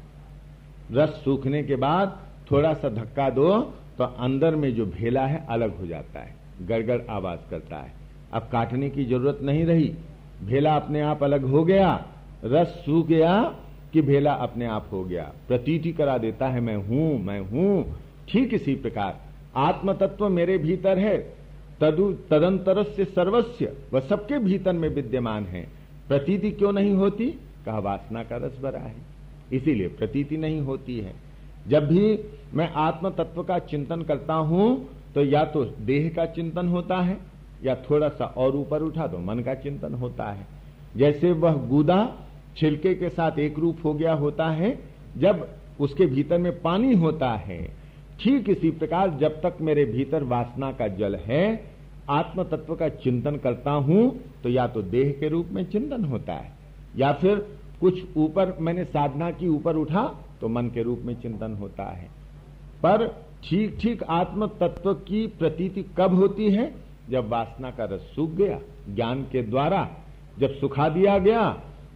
रस 0.91 1.21
सूखने 1.25 1.63
के 1.63 1.75
बाद 1.77 2.19
थोड़ा 2.51 2.73
सा 2.73 2.89
धक्का 2.91 3.29
दो 3.31 3.59
तो 3.97 4.03
अंदर 4.03 4.55
में 4.55 4.73
जो 4.75 4.85
भेला 4.87 5.25
है 5.25 5.45
अलग 5.49 5.77
हो 5.79 5.85
जाता 5.87 6.19
है, 6.19 6.33
गड़गड़ 6.61 7.01
आवाज़ 7.09 7.49
करता 7.49 7.77
है। 7.77 7.91
अब 8.33 8.49
काटने 8.51 8.89
की 8.89 9.05
ज़रूरत 9.05 9.39
नहीं 9.41 9.65
रही, 9.65 9.93
भेला 10.43 10.75
अपने 10.75 11.01
आप 11.01 11.23
अलग 11.23 11.43
हो 11.43 11.63
गया, 11.63 11.93
रस 12.43 12.67
सूख 12.85 13.07
गया 13.07 13.41
कि 13.93 14.01
भेला 14.01 14.33
अपने 14.33 14.65
आप 14.67 14.89
हो 14.91 15.03
गया। 15.03 15.31
प्रतीति 15.47 15.91
करा 15.93 16.17
देता 16.17 16.47
है, 16.47 16.59
मैं 16.61 16.75
हूँ 16.77 17.19
मैं 17.19 17.39
हूँ। 17.41 17.99
ठीक 18.29 18.53
इसी 18.53 18.75
प्रकार 18.75 19.19
आत्म 19.57 19.93
तत्व 19.95 20.27
मेरे 20.29 20.57
भीतर 20.57 20.99
है 20.99 21.17
तदु 21.81 22.11
तदंतर 22.29 22.83
से 22.85 23.05
सर्वस्व 23.05 23.67
वह 23.93 23.99
सबके 23.99 24.37
भीतर 24.39 24.73
में 24.73 24.87
विद्यमान 24.89 25.45
है। 25.45 25.67
प्रतीति 26.07 26.51
क्यों 26.51 26.71
नहीं 26.73 26.93
होती? 26.93 27.25
कहा, 27.65 27.79
वासना 27.79 28.23
का 28.23 28.37
रस 28.37 28.59
भरा 28.61 28.79
है। 28.79 28.95
इसीलिए 29.53 29.87
प्रतीति 29.89 30.37
नहीं 30.37 30.59
होती 30.61 30.97
है। 30.99 31.13
जब 31.67 31.87
भी 31.87 32.19
मैं 32.53 32.71
आत्म 32.77 33.09
तत्व 33.09 33.43
का 33.43 33.57
चिंतन 33.61 34.01
करता 34.01 34.33
हूँ 34.33 34.67
तो 35.15 35.23
या 35.23 35.43
तो 35.45 35.63
देह 35.81 36.09
का 36.15 36.25
चिंतन 36.27 36.67
होता 36.67 36.97
है, 36.97 37.17
या 37.63 37.75
थोड़ा 37.89 38.09
सा 38.09 38.25
और 38.37 38.55
ऊपर 38.55 38.81
उठा 38.81 39.07
तो 39.07 39.17
मन 39.17 39.39
का 39.39 39.53
चिंतन 39.55 39.93
होता 39.93 40.31
है। 40.31 40.47
जैसे 40.97 41.31
वह 41.33 41.53
गुदा 41.67 41.99
छिलके 42.57 42.93
के 42.95 43.09
साथ 43.09 43.39
एक 43.39 43.59
रूप 43.59 43.77
हो 43.85 43.93
गया 43.93 44.13
होता 44.13 44.49
है, 44.49 44.77
जब 45.17 45.47
उसके 45.79 46.05
भीतर 46.05 46.37
में 46.37 46.61
पानी 46.61 46.93
होता 46.95 47.31
है 47.37 47.59
ठीक 48.19 48.49
इसी 48.49 48.69
प्रकार 48.71 49.09
जब 49.19 49.41
तक 49.41 49.57
मेरे 49.61 49.85
भीतर 49.85 50.23
वासना 50.25 50.71
का 50.71 50.87
जल 50.97 51.15
है 51.17 51.43
आत्म 52.09 52.43
तत्व 52.43 52.75
का 52.75 52.87
चिंतन 52.97 53.35
करता 53.35 53.71
हूँ 53.71 54.03
तो 54.43 54.49
या 54.49 54.67
तो 54.67 54.81
देह 54.83 55.11
के 55.19 55.29
रूप 55.29 55.47
में 55.51 55.63
चिंतन 55.65 56.05
होता 56.05 56.33
है, 56.33 56.51
या 56.97 57.11
फिर 57.13 57.37
कुछ 57.81 58.17
ऊपर 58.17 58.55
मैंने 58.61 58.83
साधना 58.85 59.29
की 59.31 59.47
ऊपर 59.47 59.75
उठा 59.75 60.03
तो 60.41 60.47
मन 60.47 60.69
के 60.69 60.83
रूप 60.83 61.01
में 61.05 61.13
चिंतन 61.21 61.53
होता 61.53 61.83
है। 61.87 62.07
पर 62.83 63.07
ठीक 63.43 63.77
ठीक 63.81 64.03
आत्म 64.03 64.47
तत्व 64.59 64.93
की 64.93 65.25
प्रतीति 65.39 65.83
कब 65.97 66.13
होती 66.13 66.49
है? 66.51 66.73
जब 67.09 67.29
वासना 67.29 67.69
का 67.71 67.85
रस 67.85 68.01
सूख 68.15 68.29
गया, 68.31 68.59
ज्ञान 68.89 69.21
के 69.31 69.41
द्वारा, 69.43 69.87
जब 70.39 70.53
सुखा 70.53 70.87
दिया 70.89 71.17
गया, 71.19 71.49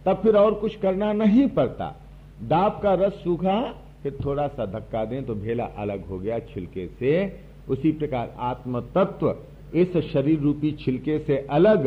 तब 0.06 0.20
फिर 0.22 0.36
और 0.36 0.54
कुछ 0.54 0.76
करना 0.76 1.12
नहीं 1.14 1.46
पड़ता। 1.48 1.94
दाप 2.42 2.80
का 2.82 2.94
रस 2.96 3.12
सूखा 3.24 3.60
फिर 4.02 4.16
थोड़ा 4.24 4.46
सा 4.48 4.66
धक्का 4.68 5.04
दें 5.04 5.22
तो 5.26 5.34
भेला 5.36 5.64
अलग 5.78 6.06
हो 6.06 6.18
गया 6.18 6.38
छिलके 6.46 6.86
से। 7.00 7.12
उसी 7.68 7.92
प्रकार 7.92 8.34
आत्म 8.40 8.80
तत्व 8.94 9.34
इस 9.74 9.96
शरीर 10.04 10.40
रूपी 10.40 10.72
छिलके 10.74 11.18
से 11.18 11.36
अलग 11.50 11.86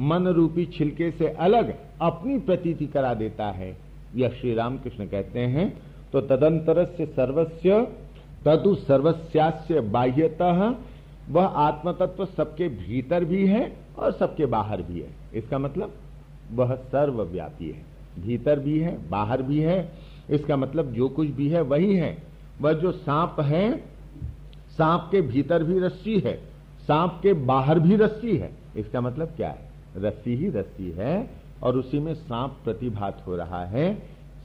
मन 0.00 0.28
रूपी 0.28 0.64
छिलके 0.68 1.10
से 1.10 1.28
अलग 1.40 1.74
अपनी 2.02 2.38
प्रतीति 2.40 2.86
करा 2.86 3.12
देता 3.14 3.50
है। 3.52 3.76
यह 4.16 4.28
श्री 4.30 4.54
रामकृष्ण 4.54 5.06
कहते 5.06 5.40
हैं 5.48 5.72
तो 6.12 6.20
तदंतर 6.22 6.84
से 6.86 7.06
सर्वस्व 7.06 7.86
तदु 8.44 8.74
सर्वस्यास्य 8.76 9.80
बाह्यतः, 9.80 10.74
वह 11.30 11.44
आत्म 11.44 11.92
तत्व 11.92 12.24
सबके 12.26 12.68
भीतर 12.70 13.24
भी 13.24 13.46
है 13.46 13.70
और 13.98 14.12
सबके 14.12 14.46
बाहर 14.46 14.82
भी 14.82 15.00
है। 15.00 15.08
इसका 15.34 15.58
मतलब 15.58 15.94
वह 16.52 16.74
सर्वव्यापी 16.74 17.70
है। 17.70 17.84
भीतर 18.18 18.58
भी 18.60 18.78
है, 18.78 18.96
बाहर 19.10 19.42
भी 19.42 19.58
है 19.60 19.78
इसका 20.30 20.56
मतलब 20.56 20.92
जो 20.92 21.08
कुछ 21.08 21.28
भी 21.28 21.48
है 21.48 21.60
वही 21.60 21.94
है। 21.96 22.16
वह 22.60 22.72
जो 22.72 22.92
सांप 22.92 23.36
है, 23.40 23.76
सांप 24.76 25.08
के 25.10 25.20
भीतर 25.20 25.62
भी 25.62 25.78
रस्सी 25.78 26.18
है, 26.18 26.36
सांप 26.86 27.18
के 27.22 27.32
बाहर 27.32 27.78
भी 27.78 27.96
रस्सी 27.96 28.36
है। 28.36 28.50
इसका 28.76 29.00
मतलब 29.00 29.28
क्या 29.28 29.48
है? 29.48 29.68
रस्सी 29.96 30.34
ही 30.34 30.48
रस्सी 30.48 30.90
है 30.90 31.30
और 31.62 31.76
उसी 31.76 31.98
में 31.98 32.14
सांप 32.14 32.56
प्रतिभात 32.64 33.22
हो 33.26 33.36
रहा 33.36 33.64
है। 33.64 33.94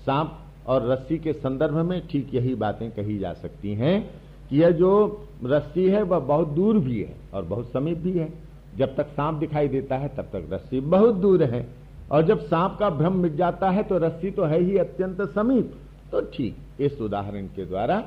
सांप 0.05 0.39
और 0.67 0.87
रस्सी 0.87 1.17
के 1.17 1.33
संदर्भ 1.33 1.77
में 1.77 2.07
ठीक 2.07 2.33
यही 2.33 2.55
बातें 2.55 2.91
कही 2.91 3.17
जा 3.17 3.33
सकती 3.33 3.73
हैं 3.73 4.09
कि 4.49 4.61
यह 4.61 4.71
जो 4.71 5.27
रस्सी 5.43 5.89
है, 5.89 6.01
वह 6.01 6.19
बहुत 6.19 6.47
दूर 6.47 6.77
भी 6.79 7.01
है 7.01 7.15
और 7.33 7.43
बहुत 7.45 7.71
समीप 7.71 7.97
भी 7.97 8.11
है। 8.11 8.29
जब 8.77 8.95
तक 8.95 9.07
सांप 9.07 9.35
दिखाई 9.35 9.67
देता 9.67 9.97
है, 9.97 10.07
तब 10.07 10.23
तक 10.23 10.47
रस्सी 10.51 10.79
बहुत 10.79 11.15
दूर 11.15 11.43
है। 11.43 11.78
और 12.11 12.25
जब 12.25 12.39
सांप 12.41 12.77
का 12.79 12.89
भ्रम 12.89 13.17
मिट 13.17 13.35
जाता 13.35 13.69
है 13.69 13.83
तो 13.83 13.97
रस्सी 13.97 14.31
तो 14.31 14.43
है 14.43 14.59
ही 14.61 14.77
अत्यंत 14.77 15.21
समीप। 15.31 15.73
तो 16.11 16.21
ठीक, 16.33 16.55
इस 16.79 17.01
उदाहरण 17.01 17.47
के 17.47 17.65
द्वारा 17.65 18.03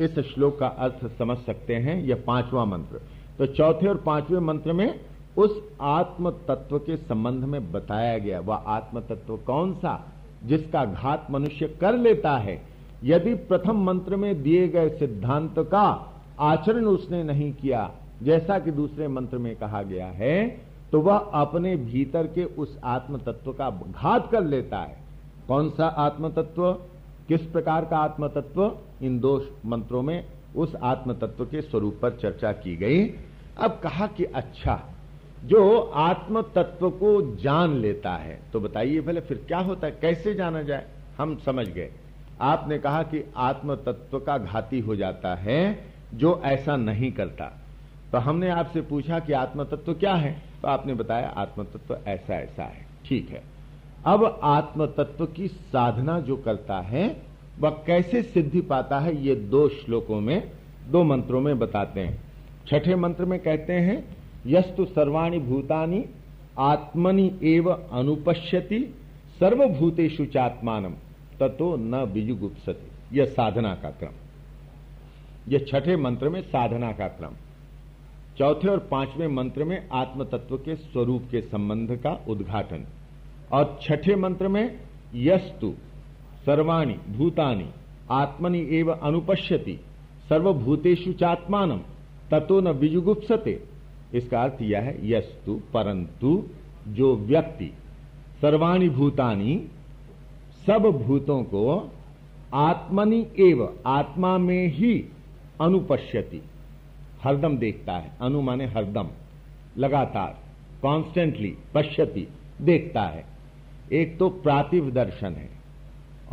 इस 0.00 0.18
श्लोक 0.24 0.58
का 0.58 0.66
अर्थ 0.66 1.06
समझ 1.18 1.36
सकते 1.38 1.74
हैं, 1.74 2.02
यह 2.02 2.22
पांचवा 2.26 2.64
मंत्र। 2.64 3.00
तो 3.38 3.46
चौथे 3.46 3.86
और 3.88 3.96
पाँचवें 3.96 4.40
मंत्र 4.40 4.72
में 4.72 5.00
उस 5.36 5.60
आत्म 5.82 6.30
तत्व 6.48 6.78
के 6.78 6.96
संबंध 6.96 7.44
में 7.44 7.72
बताया 7.72 8.18
गया, 8.18 8.40
वह 8.40 8.54
आत्म 8.54 9.00
तत्व 9.00 9.36
कौन 9.36 9.72
सा, 9.74 10.12
जिसका 10.44 10.84
घात 10.84 11.26
मनुष्य 11.30 11.68
कर 11.80 11.96
लेता 11.96 12.36
है। 12.38 12.60
यदि 13.04 13.34
प्रथम 13.48 13.82
मंत्र 13.84 14.16
में 14.16 14.42
दिए 14.42 14.68
गए 14.68 14.88
सिद्धांत 14.88 15.58
का 15.60 15.88
आचरण 16.40 16.84
उसने 16.86 17.22
नहीं 17.22 17.52
किया, 17.52 17.90
जैसा 18.22 18.58
कि 18.58 18.70
दूसरे 18.72 19.08
मंत्र 19.08 19.38
में 19.38 19.54
कहा 19.56 19.82
गया 19.82 20.06
है 20.06 20.46
तो 20.92 21.00
वह 21.00 21.16
अपने 21.16 21.74
भीतर 21.76 22.26
के 22.26 22.44
उस 22.44 22.78
आत्म 22.84 23.18
तत्व 23.18 23.52
का 23.52 23.70
घात 23.70 24.28
कर 24.32 24.44
लेता 24.44 24.78
है। 24.78 24.96
कौन 25.48 25.70
सा 25.70 25.86
आत्म 25.86 26.28
तत्व 26.28 26.72
किस 27.28 27.40
प्रकार 27.42 27.84
का 27.84 27.98
आत्म 27.98 28.28
तत्व 28.28 28.70
इन 29.02 29.18
दो 29.20 29.40
मंत्रों 29.66 30.02
में 30.02 30.24
उस 30.56 30.74
आत्म 30.84 31.12
तत्व 31.12 31.44
के 31.44 31.60
स्वरूप 31.62 31.98
पर 32.02 32.10
चर्चा 32.12 32.52
की 32.52 32.76
गई। 32.76 33.04
अब 33.58 33.78
कहा 33.82 34.06
कि 34.06 34.24
अच्छा 34.24 34.80
जो 35.44 35.78
आत्म 35.78 36.42
तत्व 36.54 36.90
को 36.90 37.20
जान 37.36 37.76
लेता 37.76 38.12
है 38.12 38.38
तो 38.52 38.60
बताइए 38.60 39.00
भले 39.00 39.20
फिर 39.20 39.44
क्या 39.48 39.58
होता 39.58 39.86
है? 39.86 39.98
कैसे 40.00 40.34
जाना 40.34 40.62
जाए? 40.62 40.86
हम 41.18 41.36
समझ 41.36 41.66
गए। 41.68 41.90
आपने 42.40 42.78
कहा 42.78 43.02
कि 43.02 43.24
आत्म 43.36 43.74
तत्व 43.76 44.18
का 44.18 44.38
घाती 44.38 44.80
हो 44.80 44.96
जाता 44.96 45.34
है 45.34 45.78
जो 46.14 46.40
ऐसा 46.44 46.76
नहीं 46.76 47.12
करता। 47.12 47.52
तो 48.12 48.18
हमने 48.18 48.50
आपसे 48.50 48.80
पूछा 48.80 49.18
कि 49.18 49.32
आत्म 49.32 49.64
तत्व 49.64 49.94
क्या 49.94 50.14
है? 50.14 50.34
तो 50.62 50.68
आपने 50.68 50.94
बताया 50.94 51.28
आत्म 51.28 51.64
तत्व 51.64 51.98
ऐसा 52.06 52.34
ऐसा 52.34 52.64
है। 52.64 52.86
ठीक 53.06 53.28
है। 53.30 53.42
अब 54.06 54.40
आत्म 54.42 54.86
तत्व 54.86 55.26
की 55.26 55.48
साधना 55.48 56.20
जो 56.20 56.36
करता 56.36 56.80
है, 56.80 57.22
वह 57.60 57.70
कैसे 57.70 58.22
सिद्धि 58.22 58.60
पाता 58.60 58.98
है, 58.98 59.22
ये 59.22 59.34
दो 59.34 59.68
श्लोकों 59.68 60.20
में, 60.20 60.50
दो 60.90 61.04
मंत्रों 61.04 61.40
में 61.40 61.58
बताते 61.58 62.00
हैं। 62.00 62.20
छठे 62.66 62.96
मंत्र 62.96 63.24
में 63.24 63.40
कहते 63.40 63.72
हैं, 63.72 64.16
यस्तु 64.46 64.84
सर्वाणी 64.84 65.38
भूतानी, 65.38 66.04
आत्मनि 66.58 67.38
एव 67.42 67.70
अनुपश्यति, 67.70 68.94
सर्वभूतेषु 69.40 70.26
चात्मान, 70.26 70.96
ततो 71.40 71.76
न 71.76 72.10
बीजुगुप्सति 72.12 73.18
यह 73.18 73.24
साधना 73.24 73.74
का 73.74 73.90
क्रम। 73.90 74.12
यह 75.48 75.66
छठे 75.68 75.96
मंत्र 75.96 76.28
में 76.28 76.42
साधना 76.42 76.92
का 76.92 77.08
क्रम। 77.08 77.32
चौथे 78.38 78.68
और 78.68 78.78
पाँचवें 78.78 79.28
मंत्र 79.28 79.64
में 79.64 79.88
आत्म 79.92 80.24
तत्व 80.24 80.56
के 80.56 80.76
स्वरूप 80.76 81.22
के 81.30 81.40
संबंध 81.40 81.96
का 81.96 82.24
उद्घाटन। 82.28 82.86
और 83.52 83.78
छठे 83.82 84.16
मंत्र 84.16 84.48
में, 84.48 84.80
यस्तु, 85.14 85.74
सर्वाणी, 86.46 86.94
भूतानी, 86.94 87.68
आत्मनि 88.10 88.68
एव 88.70 88.92
अनुपश्यति, 88.92 89.80
सर्वभूतेषु 90.28 91.12
चात्मान, 91.12 91.84
ततो 92.30 92.60
न 92.60 92.72
बीजुगुप्सते 92.72 93.62
इसका 94.14 94.42
अर्थ 94.42 94.62
यह 94.62 94.80
है, 94.80 95.08
यस्तु 95.08 95.60
परंतु 95.74 96.44
जो 96.88 97.16
व्यक्ति, 97.16 97.72
सर्वाणी 98.40 98.88
भूतानी, 98.88 99.68
सब 100.66 100.82
भूतों 101.06 101.42
को 101.44 101.90
आत्मनि 102.54 103.26
एव, 103.38 103.74
आत्मा 103.86 104.38
में 104.38 104.68
ही 104.68 105.04
अनुपश्यति। 105.60 106.42
हरदम 107.26 107.58
देखता 107.58 107.92
है। 107.92 108.10
अनु 108.20 108.40
माने 108.40 108.66
हरदम। 108.66 109.08
लगातार 109.78 110.38
कॉन्स्टेंटली 110.82 111.56
पश्यति, 111.74 112.28
देखता 112.62 113.02
है। 113.02 113.24
एक 113.92 114.18
तो 114.18 114.28
प्रातिव 114.28 114.90
दर्शन 114.90 115.32
है 115.32 115.48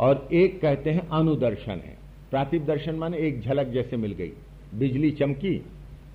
और 0.00 0.28
एक 0.32 0.60
कहते 0.60 0.90
हैं 0.90 1.08
अनुदर्शन 1.08 1.72
है। 1.72 1.96
प्रातिव 2.30 2.64
दर्शन 2.64 2.94
माने 2.94 3.18
एक 3.18 3.40
झलक 3.40 3.66
जैसे 3.66 3.96
मिल 3.96 4.12
गई। 4.12 4.32
बिजली 4.74 5.10
चमकी, 5.10 5.66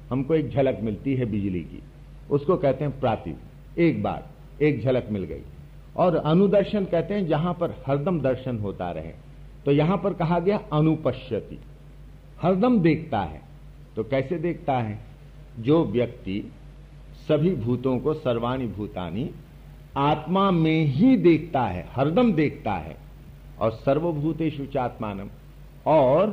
हमको 0.09 0.35
एक 0.35 0.49
झलक 0.49 0.79
मिलती 0.81 1.15
है 1.15 1.25
बिजली 1.25 1.59
की। 1.59 1.83
उसको 2.31 2.57
कहते 2.57 2.85
हैं 2.85 2.99
प्रातिव। 2.99 3.37
एक 3.77 4.03
बार, 4.03 4.27
एक 4.61 4.81
झलक 4.81 5.07
मिल 5.11 5.23
गई। 5.23 5.41
और 5.97 6.15
अनुदर्शन 6.15 6.85
कहते 6.85 7.13
हैं 7.13 7.27
जहाँ 7.27 7.53
पर 7.53 7.83
हरदम 7.87 8.21
दर्शन 8.21 8.57
होता 8.57 8.91
रहे। 8.91 9.13
तो 9.65 9.71
यहाँ 9.71 9.97
पर 9.97 10.13
कहा 10.13 10.39
गया 10.39 10.57
अनुपश्यति। 10.73 11.59
हरदम 12.41 12.79
देखता 12.79 13.21
है। 13.21 13.48
तो 13.99 14.03
कैसे 14.03 14.37
देखता 14.37 14.73
है? 14.73 14.97
जो 15.59 15.83
व्यक्ति 15.85 16.51
सभी 17.27 17.49
भूतों 17.55 17.97
को 17.99 18.13
सर्वाणी 18.13 18.67
भूतानी 18.67 19.29
आत्मा 19.97 20.51
में 20.51 20.85
ही 20.85 21.15
देखता 21.17 21.61
है, 21.61 21.85
हरदम 21.91 22.31
देखता 22.33 22.73
है, 22.73 22.95
और 23.59 23.71
सर्वभूतेषु 23.71 24.65
चात्मानम, 24.65 25.29
और 25.87 26.31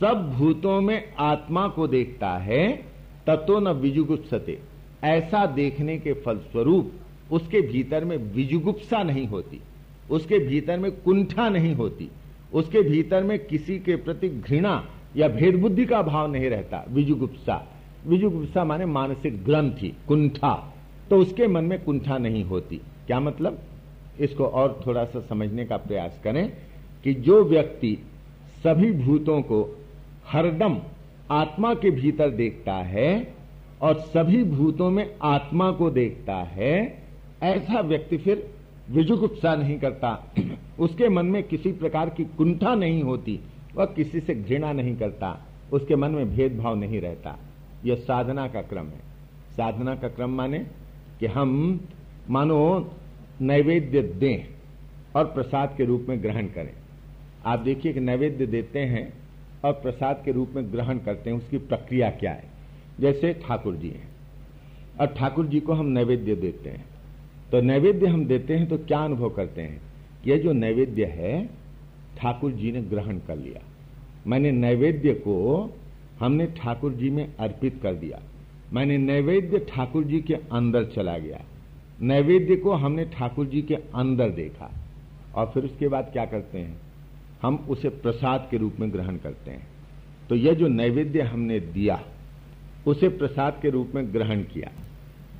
सब 0.00 0.32
भूतों 0.32 0.80
में 0.80 1.12
आत्मा 1.18 1.66
को 1.68 1.88
देखता 1.88 2.30
है 2.38 2.72
तत्व 3.26 3.58
न 3.58 3.72
विजुगुप्सते। 3.72 4.58
ऐसा 5.04 5.44
देखने 5.46 5.98
के 5.98 6.12
फलस्वरूप 6.14 6.92
उसके 7.32 7.60
भीतर 7.62 8.04
में 8.04 8.16
विजुगुप्सा 8.34 9.02
नहीं 9.02 9.26
होती, 9.26 9.60
उसके 10.10 10.38
भीतर 10.38 10.78
में 10.78 10.90
कुंठा 10.92 11.48
नहीं 11.48 11.74
होती, 11.74 12.10
उसके 12.54 12.82
भीतर 12.82 13.24
में 13.24 13.38
किसी 13.46 13.78
के 13.78 13.96
प्रति 13.96 14.28
घृणा 14.28 14.84
या 15.16 15.28
भेद 15.28 15.54
बुद्धि 15.60 15.86
का 15.86 16.02
भाव 16.02 16.32
नहीं 16.32 16.50
रहता। 16.50 16.84
विजुगुप्सा 16.88 17.68
विजुगुप्सा 18.06 18.64
माने 18.64 18.86
मानसिक 18.86 19.44
ग्रंथि 19.44 19.96
कुंठा। 20.08 20.74
तो 21.10 21.16
उसके 21.16 21.46
मन 21.46 21.64
में 21.64 21.84
कुंठा 21.84 22.18
नहीं 22.18 22.44
होती। 22.44 22.76
क्या 22.76 23.20
मतलब? 23.20 23.58
इसको 24.20 24.44
और 24.44 24.80
थोड़ा 24.86 25.04
सा 25.04 25.20
समझने 25.20 25.64
का 25.64 25.76
प्रयास 25.76 26.20
करें 26.24 26.52
कि 27.04 27.14
जो 27.14 27.44
व्यक्ति 27.44 27.98
सभी 28.64 28.92
भूतों 28.92 29.42
को 29.42 29.78
हरदम 30.26 30.80
आत्मा 31.30 31.74
के 31.74 31.90
भीतर 31.90 32.30
देखता 32.30 32.74
है 32.74 33.34
और 33.82 33.94
सभी 33.94 34.44
भूतों 34.44 34.90
में 34.90 35.14
आत्मा 35.22 35.70
को 35.70 35.90
देखता 35.90 36.36
है, 36.36 37.02
ऐसा 37.42 37.80
व्यक्ति 37.80 38.16
फिर 38.16 38.50
विजुगुप्सा 38.90 39.54
नहीं 39.54 39.78
करता। 39.78 40.34
उसके 40.78 41.08
मन 41.08 41.26
में 41.26 41.42
किसी 41.42 41.72
प्रकार 41.72 42.10
की 42.10 42.24
कुंठा 42.24 42.74
नहीं 42.74 43.02
होती। 43.02 43.40
वह 43.76 43.84
किसी 43.84 44.20
से 44.20 44.34
घृणा 44.34 44.72
नहीं 44.72 44.96
करता, 44.96 45.46
उसके 45.72 45.96
मन 45.96 46.10
में 46.10 46.36
भेदभाव 46.36 46.74
नहीं 46.74 47.00
रहता। 47.00 47.38
यह 47.84 47.94
साधना 47.94 48.48
का 48.48 48.62
क्रम 48.62 48.86
है। 48.86 49.14
साधना 49.56 49.94
का 49.94 50.08
क्रम 50.08 50.30
माने 50.30 50.58
कि 51.20 51.26
हम, 51.26 51.80
मानो, 52.30 52.92
नैवेद्य 53.40 54.02
दें 54.02 54.44
और 55.16 55.24
प्रसाद 55.24 55.74
के 55.76 55.84
रूप 55.84 56.06
में 56.08 56.22
ग्रहण 56.22 56.46
करें। 56.46 56.72
आप 57.46 57.58
देखिए 57.58 57.92
कि 57.92 58.00
नैवेद्य 58.00 58.46
देते 58.46 58.78
हैं 58.78 59.12
और 59.64 59.72
प्रसाद 59.72 60.22
के 60.24 60.32
रूप 60.32 60.50
में 60.56 60.72
ग्रहण 60.72 60.98
करते 60.98 61.30
हैं, 61.30 61.36
उसकी 61.36 61.58
प्रक्रिया 61.58 62.10
क्या 62.10 62.32
है? 62.32 62.44
जैसे 63.00 63.32
ठाकुर 63.32 63.76
जी 63.76 63.88
हैं। 63.88 64.08
और 65.00 65.06
ठाकुर 65.06 65.46
जी 65.46 65.60
को 65.60 65.72
हम 65.72 65.86
नैवेद्य 65.86 66.34
देते 66.34 66.70
हैं। 66.70 66.84
तो 67.52 67.60
नैवेद्य 67.60 68.06
हम 68.06 68.26
देते 68.26 68.56
हैं 68.56 68.68
तो 68.68 68.78
क्या 68.78 68.98
अनुभव 68.98 69.30
करते 69.30 69.62
हैं? 69.62 69.80
यह 70.26 70.38
जो 70.38 70.52
नैवेद्य 70.52 71.04
है 71.04 71.63
ठाकुर 72.18 72.52
जी 72.52 72.72
ने 72.72 72.82
ग्रहण 72.82 73.18
कर 73.18 73.36
लिया। 73.36 73.62
मैंने 74.26 74.52
नैवेद्य 74.52 75.14
को 75.14 75.70
हमने 76.20 76.46
ठाकुर 76.46 76.92
जी 76.92 77.10
में 77.10 77.36
अर्पित 77.36 77.80
कर 77.82 77.94
दिया। 77.94 78.20
मैंने 78.72 78.98
नैवेद्य 78.98 79.58
ठाकुर 79.58 80.04
जी 80.04 80.20
के 80.20 80.34
अंदर 80.34 80.84
चला 80.84 81.18
गया। 81.18 81.40
नैवेद्य 82.00 82.56
को 82.56 82.72
हमने 82.72 83.04
ठाकुर 83.04 83.46
जी 83.46 83.62
के 83.62 83.74
अंदर 83.74 84.30
देखा। 84.30 84.70
और 85.34 85.50
फिर 85.54 85.64
उसके 85.64 85.88
बाद 85.88 86.10
क्या 86.12 86.24
करते 86.24 86.58
हैं? 86.58 86.76
हम 87.42 87.66
उसे 87.68 87.88
प्रसाद 87.88 88.48
के 88.50 88.56
रूप 88.56 88.74
में 88.80 88.92
ग्रहण 88.92 89.16
करते 89.16 89.50
हैं। 89.50 89.66
तो 90.28 90.34
यह 90.34 90.52
जो 90.54 90.68
नैवेद्य 90.68 91.20
हमने 91.20 91.60
दिया, 91.60 92.02
उसे 92.86 93.08
प्रसाद 93.08 93.58
के 93.62 93.70
रूप 93.70 93.92
में 93.94 94.14
ग्रहण 94.14 94.42
किया। 94.42 94.70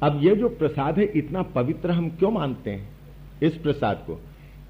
अब 0.02 0.20
यह 0.22 0.34
जो 0.34 0.48
प्रसाद 0.48 0.98
है, 0.98 1.04
इतना 1.04 1.42
पवित्र 1.42 1.90
हम 1.90 2.10
क्यों 2.10 2.30
मानते 2.30 2.70
हैं? 2.70 2.88
इस 3.42 3.56
प्रसाद 3.56 3.96
को। 3.96 4.20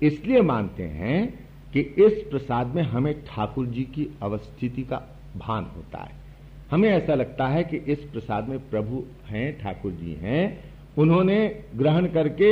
इसलिए 0.03 0.41
मानते 0.41 0.83
हैं 0.83 1.44
कि 1.75 1.81
इस 1.81 2.23
प्रसाद 2.31 2.75
में 2.75 2.83
हमें 2.83 3.15
ठाकुर 3.25 3.67
जी 3.67 3.83
की 3.95 4.07
अवस्थिति 4.23 4.83
का 4.83 4.97
भान 5.37 5.65
होता 5.77 5.99
है। 5.99 6.13
हमें 6.71 6.89
ऐसा 6.91 7.15
लगता 7.15 7.47
है 7.49 7.63
कि 7.65 7.77
इस 7.93 7.99
प्रसाद 8.13 8.49
में 8.49 8.59
प्रभु 8.71 9.03
हैं 9.27 9.47
ठाकुर 9.61 9.93
जी 9.93 10.13
हैं। 10.21 10.43
उन्होंने 10.99 11.39
ग्रहण 11.77 12.07
करके 12.09 12.51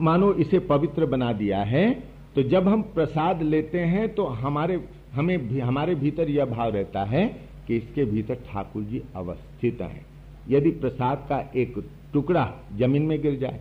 मानो 0.00 0.32
इसे 0.34 0.58
पवित्र 0.68 1.06
बना 1.06 1.32
दिया 1.34 1.62
है 1.64 1.90
तो 2.36 2.42
जब 2.44 2.68
हम 2.68 2.82
प्रसाद 2.94 3.42
लेते 3.42 3.80
हैं 3.80 4.08
तो 4.14 4.24
हमारे 4.26 4.80
हमें 5.12 5.48
भी, 5.48 5.60
हमारे 5.60 5.94
भीतर 5.94 6.30
यह 6.30 6.44
भाव 6.46 6.72
रहता 6.72 7.04
है 7.04 7.26
कि 7.66 7.76
इसके 7.76 8.04
भीतर 8.04 8.34
ठाकुर 8.46 8.82
जी 8.82 9.02
अवस्थित 9.16 9.80
हैं। 9.82 10.04
यदि 10.48 10.70
प्रसाद 10.72 11.26
का 11.28 11.38
एक 11.56 11.74
टुकड़ा 12.12 12.50
ज़मीन 12.74 13.02
में 13.02 13.20
गिर 13.22 13.38
जाए 13.38 13.60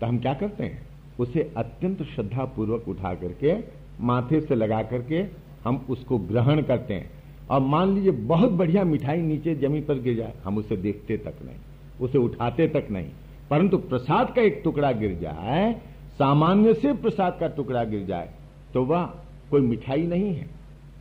तो 0.00 0.06
हम 0.06 0.18
क्या 0.18 0.34
करते 0.34 0.64
हैं? 0.64 0.82
उसे 1.18 1.50
अत्यंत 1.56 2.02
श्रद्धा 2.04 2.44
पूर्वक 2.56 2.88
उठा 2.88 3.14
करके 3.14 3.52
माथे 4.00 4.40
से 4.40 4.54
लगा 4.54 4.82
करके 4.82 5.24
हम 5.64 5.84
उसको 5.90 6.18
ग्रहण 6.18 6.62
करते 6.62 6.94
हैं। 6.94 7.10
और 7.50 7.60
मान 7.60 7.94
लीजिए, 7.94 8.10
बहुत 8.10 8.52
बढ़िया 8.52 8.84
मिठाई 8.84 9.16
नीचे 9.16 9.54
ज़मीन 9.54 9.84
पर 9.84 9.98
गिर 9.98 10.16
जाए, 10.16 10.32
हम 10.44 10.58
उसे 10.58 10.76
देखते 10.76 11.16
तक 11.16 11.34
नहीं, 11.44 11.56
उसे 12.00 12.18
उठाते 12.18 12.68
तक 12.68 12.86
नहीं। 12.90 13.08
परंतु 13.50 13.78
प्रसाद 13.78 14.34
का 14.34 14.42
एक 14.42 14.60
टुकड़ा 14.64 14.92
गिर 14.92 15.18
जाए, 15.22 15.72
सामान्य 16.18 16.74
से 16.74 16.92
प्रसाद 16.92 17.36
का 17.40 17.48
टुकड़ा 17.48 17.84
गिर 17.84 18.04
जाए 18.04 18.30
तो 18.74 18.84
वह 18.84 19.02
कोई 19.50 19.60
मिठाई 19.60 20.02
नहीं 20.02 20.34
है। 20.34 20.46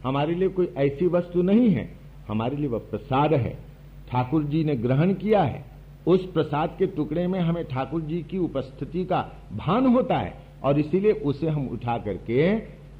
हमारे 0.03 0.35
लिए 0.35 0.47
कोई 0.47 0.73
ऐसी 0.77 1.07
वस्तु 1.07 1.41
नहीं 1.41 1.69
है। 1.69 1.89
हमारे 2.27 2.55
लिए 2.57 2.67
वह 2.67 2.79
प्रसाद 2.79 3.33
है। 3.33 3.53
ठाकुर 4.09 4.43
जी 4.43 4.63
ने 4.63 4.75
ग्रहण 4.75 5.13
किया 5.13 5.43
है। 5.43 5.63
उस 6.07 6.25
प्रसाद 6.25 6.75
के 6.79 6.85
टुकड़े 6.87 7.25
में 7.27 7.39
हमें 7.39 7.63
ठाकुर 7.65 8.01
जी 8.01 8.21
की 8.21 8.37
उपस्थिति 8.37 9.05
का 9.05 9.21
भान 9.53 9.85
होता 9.85 10.17
है, 10.17 10.33
और 10.63 10.79
इसीलिए 10.79 11.11
उसे 11.11 11.49
हम 11.49 11.67
उठा 11.67 11.97
करके 11.97 12.55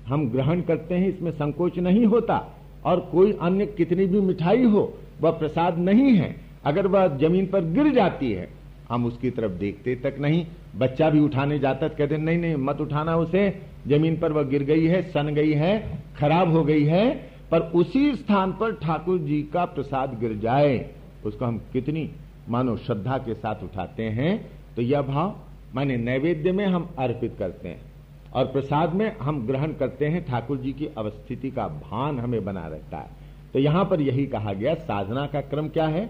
हम 0.07 0.29
ग्रहण 0.29 0.61
करते 0.61 0.95
हैं, 0.95 1.15
इसमें 1.15 1.31
संकोच 1.31 1.79
नहीं 1.79 2.05
होता। 2.05 2.57
और 2.85 2.99
कोई 2.99 3.37
अन्य 3.41 3.65
कितनी 3.65 4.05
भी 4.05 4.19
मिठाई 4.19 4.63
हो, 4.63 4.93
वह 5.21 5.31
प्रसाद 5.31 5.77
नहीं 5.77 6.15
है। 6.15 6.35
अगर 6.65 6.87
वह 6.87 7.17
ज़मीन 7.17 7.47
पर 7.47 7.65
गिर 7.65 7.93
जाती 7.93 8.31
है, 8.31 8.49
हम 8.89 9.05
उसकी 9.05 9.29
तरफ़ 9.29 9.51
देखते 9.51 9.95
तक 9.95 10.15
नहीं। 10.19 10.45
बच्चा 10.75 11.09
भी 11.09 11.19
उठाने 11.19 11.59
जाता 11.59 11.87
तो 11.87 11.95
कहते, 11.97 12.17
नहीं 12.17 12.37
नहीं, 12.37 12.55
मत 12.55 12.81
उठाना 12.81 13.15
उसे। 13.15 13.61
ज़मीन 13.87 14.17
पर 14.17 14.31
वह 14.31 14.43
गिर 14.43 14.63
गई 14.63 14.85
है, 14.85 15.01
सन 15.01 15.27
गई 15.27 15.53
है, 15.53 15.99
खराब 16.17 16.51
हो 16.51 16.63
गई 16.63 16.83
है, 16.83 17.29
पर 17.51 17.59
उसी 17.59 18.15
स्थान 18.15 18.51
पर 18.51 18.71
ठाकुर 18.71 19.19
जी 19.19 19.43
का 19.53 19.65
प्रसाद 19.65 20.19
गिर 20.19 20.33
जाए। 20.33 20.89
उसको 21.25 21.45
हम 21.45 21.61
कितनी, 21.73 22.09
मानो 22.49 22.77
श्रद्धा 22.77 23.17
के 23.17 23.33
साथ 23.33 23.63
उठाते 23.63 24.03
हैं। 24.03 24.49
तो 24.75 24.81
यह 24.81 25.01
भाव, 25.01 25.35
माने 25.75 25.97
नैवेद्य 25.97 26.51
में 26.51 26.65
हम 26.65 26.89
अर्पित 26.99 27.35
करते 27.39 27.69
हैं। 27.69 27.92
और 28.33 28.45
प्रसाद 28.45 28.93
में 28.93 29.17
हम 29.17 29.45
ग्रहण 29.47 29.73
करते 29.73 30.05
हैं 30.05 30.23
ठाकुर 30.25 30.57
जी 30.57 30.71
की 30.73 30.87
अवस्थिति 30.97 31.49
का 31.51 31.67
भान 31.67 32.19
हमें 32.19 32.43
बना 32.45 32.65
रहता 32.67 32.97
है। 32.97 33.21
तो 33.53 33.59
यहाँ 33.59 33.83
पर 33.85 34.01
यही 34.01 34.25
कहा 34.25 34.53
गया, 34.53 34.73
साधना 34.75 35.25
का 35.25 35.41
क्रम 35.41 35.67
क्या 35.67 35.87
है? 35.87 36.05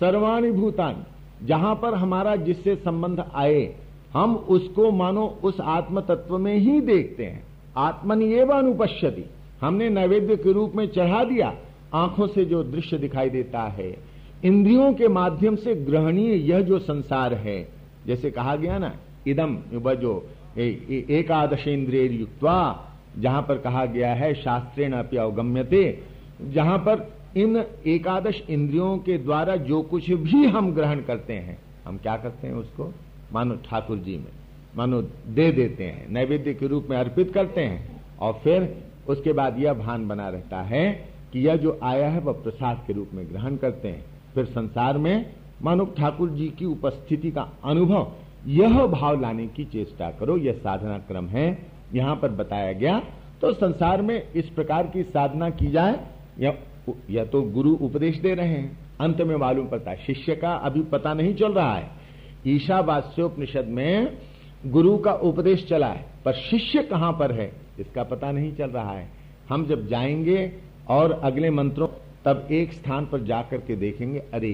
सर्वाणी 0.00 0.50
भूतान, 0.50 1.04
जहाँ 1.44 1.74
पर 1.74 1.94
हमारा 1.94 2.36
जिससे 2.36 2.74
संबंध 2.76 3.24
आए, 3.34 3.74
हम 4.12 4.34
उसको 4.36 4.90
मानो 4.90 5.26
उस 5.44 5.60
आत्म 5.60 6.00
तत्व 6.00 6.38
में 6.38 6.54
ही 6.54 6.80
देखते 6.80 7.24
हैं। 7.24 7.42
आत्मन 7.76 8.22
एवं 8.22 8.58
अनुपश्यति 8.58 9.24
हमने 9.60 9.88
नैवेद्य 9.90 10.36
के 10.36 10.52
रूप 10.52 10.74
में 10.74 10.86
चढ़ा 10.86 11.22
दिया, 11.24 11.52
आँखों 11.94 12.26
से 12.26 12.44
जो 12.44 12.62
दृश्य 12.64 12.98
दिखाई 12.98 13.30
देता 13.30 13.62
है, 13.68 13.90
इंद्रियों 14.44 14.92
के 14.94 15.08
माध्यम 15.08 15.56
से 15.56 15.74
ग्रहणीय 15.74 16.34
यह 16.50 16.60
जो 16.60 16.78
संसार 16.78 17.34
है, 17.34 17.66
जैसे 18.06 18.30
कहा 18.30 18.56
गया 18.56 18.78
ना 18.78 18.92
इदम 19.26 19.56
जो 19.74 20.14
एकादश 20.58 21.68
इंद्रिय 21.68 22.12
युक्तवा, 22.12 22.88
जहाँ 23.18 23.42
पर 23.42 23.58
कहा 23.58 23.84
गया 23.86 24.14
है, 24.14 24.34
शास्त्रेण 24.34 24.92
अपि 24.92 25.16
अवगम्यते, 25.16 26.02
जहाँ 26.50 26.78
पर 26.78 27.12
इन 27.36 27.64
एकादश 27.86 28.42
इंद्रियों 28.50 28.98
के 28.98 29.18
द्वारा 29.18 29.56
जो 29.56 29.82
कुछ 29.82 30.10
भी 30.10 30.44
हम 30.46 30.72
ग्रहण 30.72 31.00
करते 31.00 31.32
हैं, 31.32 31.58
हम 31.84 31.96
क्या 31.96 32.16
करते 32.16 32.46
हैं 32.46 32.54
उसको? 32.54 32.92
मानो 33.32 33.54
ठाकुर 33.54 33.98
जी 33.98 34.16
में, 34.16 34.32
मानो 34.76 35.02
दे 35.28 35.52
देते 35.52 35.84
हैं, 35.84 36.08
नैवेद्य 36.08 36.54
के 36.54 36.66
रूप 36.66 36.86
में 36.90 36.96
अर्पित 36.96 37.32
करते 37.32 37.60
हैं, 37.60 38.02
और 38.18 38.32
फिर 38.44 38.84
उसके 39.08 39.32
बाद 39.32 39.58
यह 39.58 39.74
भान 39.74 40.08
बना 40.08 40.28
रहता 40.28 40.62
है 40.62 41.08
कि 41.32 41.40
यह 41.40 41.56
जो 41.56 41.78
आया 41.82 42.08
है, 42.08 42.20
वह 42.20 42.32
प्रसाद 42.32 42.84
के 42.86 42.92
रूप 42.92 43.10
में 43.14 43.26
ग्रहण 43.30 43.56
करते 43.56 43.88
हैं। 43.88 44.04
फिर 44.34 44.44
संसार 44.44 44.98
में, 44.98 45.34
मानो 45.62 45.84
ठाकुर 45.84 46.30
जी 46.30 46.48
की 46.48 46.64
उपस्थिति 46.64 47.30
का 47.30 47.52
अनुभव 47.64 48.12
यह 48.44 48.86
भाव 48.86 49.20
लाने 49.20 49.46
की 49.46 49.64
चेष्टा 49.64 50.10
करो 50.10 50.36
यह 50.36 50.52
साधना 50.54 50.98
क्रम 50.98 51.26
है। 51.28 51.46
यहाँ 51.94 52.16
पर 52.16 52.30
बताया 52.32 52.72
गया 52.72 52.98
तो 53.42 53.52
संसार 53.52 54.02
में 54.02 54.32
इस 54.32 54.48
प्रकार 54.48 54.86
की 54.86 55.02
साधना 55.02 55.48
की 55.50 55.70
जाए 55.70 55.98
या, 56.40 56.52
या 57.10 57.24
तो 57.24 57.42
गुरु 57.42 57.74
उपदेश 57.76 58.18
दे 58.18 58.34
रहे 58.34 58.48
हैं। 58.48 58.78
अंत 59.00 59.20
में 59.20 59.36
मालूम 59.36 59.66
पड़ता 59.66 59.94
शिष्य 59.96 60.34
का 60.36 60.52
अभी 60.66 60.82
पता 60.82 61.14
नहीं 61.14 61.34
चल 61.34 61.52
रहा 61.52 61.74
है। 61.74 61.90
ईशावास्योपनिषद 62.46 63.68
में 63.68 64.16
गुरु 64.66 64.96
का 64.98 65.12
उपदेश 65.22 65.66
चला 65.68 65.86
है 65.86 66.04
पर 66.24 66.32
शिष्य 66.32 66.82
कहाँ 66.82 67.12
पर 67.12 67.32
है 67.32 67.50
इसका 67.80 68.02
पता 68.02 68.30
नहीं 68.32 68.54
चल 68.54 68.70
रहा 68.70 68.92
है। 68.92 69.08
हम 69.48 69.66
जब 69.66 69.86
जाएँगे 69.86 70.50
और 70.90 71.12
अगले 71.14 71.50
मंत्रों 71.50 71.88
तब 72.24 72.48
एक 72.52 72.72
स्थान 72.72 73.06
पर 73.06 73.22
जाकर 73.24 73.58
के 73.58 73.76
देखेंगे 73.76 74.18
अरे 74.34 74.52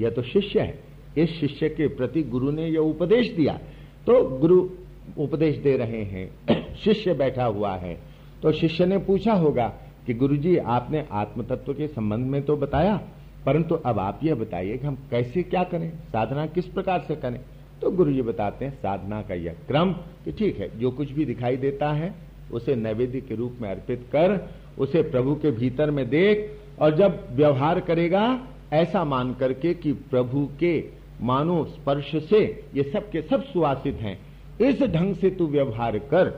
यह 0.00 0.10
तो 0.10 0.22
शिष्य 0.22 0.60
है। 0.60 0.89
इस 1.18 1.40
शिष्य 1.40 1.68
के 1.68 1.88
प्रति 1.88 2.22
गुरु 2.22 2.50
ने 2.50 2.68
यह 2.68 2.78
उपदेश 2.78 3.30
दिया। 3.30 3.58
तो 4.06 4.38
गुरु 4.38 4.68
उपदेश 5.18 5.56
दे 5.56 5.76
रहे 5.76 6.02
हैं। 6.02 6.30
शिष्य 6.84 7.14
बैठा 7.14 7.44
हुआ 7.44 7.76
है। 7.76 8.00
तो 8.42 8.52
शिष्य 8.52 8.86
ने 8.86 8.98
पूछा 8.98 9.32
होगा 9.32 9.74
कि 10.06 10.14
गुरुजी, 10.14 10.56
आपने 10.56 11.06
आत्म 11.12 11.42
तत्व 11.42 11.74
के 11.74 11.88
संबंध 11.88 12.26
में 12.26 12.42
तो 12.42 12.56
बताया, 12.56 13.00
परंतु 13.46 13.74
अब 13.74 13.98
आप 13.98 14.20
यह 14.24 14.34
बताइए 14.34 14.76
कि 14.76 14.86
हम 14.86 14.98
कैसे 15.10 15.42
क्या 15.42 15.64
करें, 15.64 15.90
साधना 15.90 16.46
किस 16.46 16.66
प्रकार 16.66 17.04
से 17.08 17.16
करें? 17.16 17.40
तो 17.82 17.90
गुरु 17.90 18.12
जी 18.12 18.22
बताते 18.22 18.64
हैं, 18.64 18.74
साधना 18.74 19.22
का 19.22 19.34
यह 19.34 19.52
क्रम 19.68 19.92
कि 19.92 20.32
ठीक 20.32 20.58
है, 20.58 20.78
जो 20.78 20.90
कुछ 20.90 21.12
भी 21.12 21.24
दिखाई 21.24 21.56
देता 21.56 21.92
है, 21.92 22.14
उसे 22.52 22.76
नैवेद्य 22.76 23.20
के 23.20 23.34
रूप 23.34 23.54
में 23.60 23.70
अर्पित 23.70 24.00
कर, 24.12 24.50
उसे 24.78 25.02
प्रभु 25.02 25.34
के 25.34 25.50
भीतर 25.50 25.90
में 25.90 26.08
देख, 26.08 26.50
और 26.80 26.96
जब 26.96 27.28
व्यवहार 27.30 27.80
करेगा, 27.80 28.46
ऐसा 28.72 29.04
मान 29.04 29.34
करके 29.34 29.74
कि 29.74 29.92
प्रभु 29.92 30.48
के 30.60 30.99
मानो 31.22 31.64
स्पर्श 31.64 32.10
से 32.30 32.64
ये 32.74 32.82
सब 32.82 33.10
के 33.10 33.22
सब 33.22 33.44
सुवासित 33.44 33.94
हैं। 33.94 34.18
इस 34.60 34.82
ढंग 34.82 35.14
से 35.14 35.30
तू 35.30 35.46
व्यवहार 35.46 35.98
कर, 35.98 36.28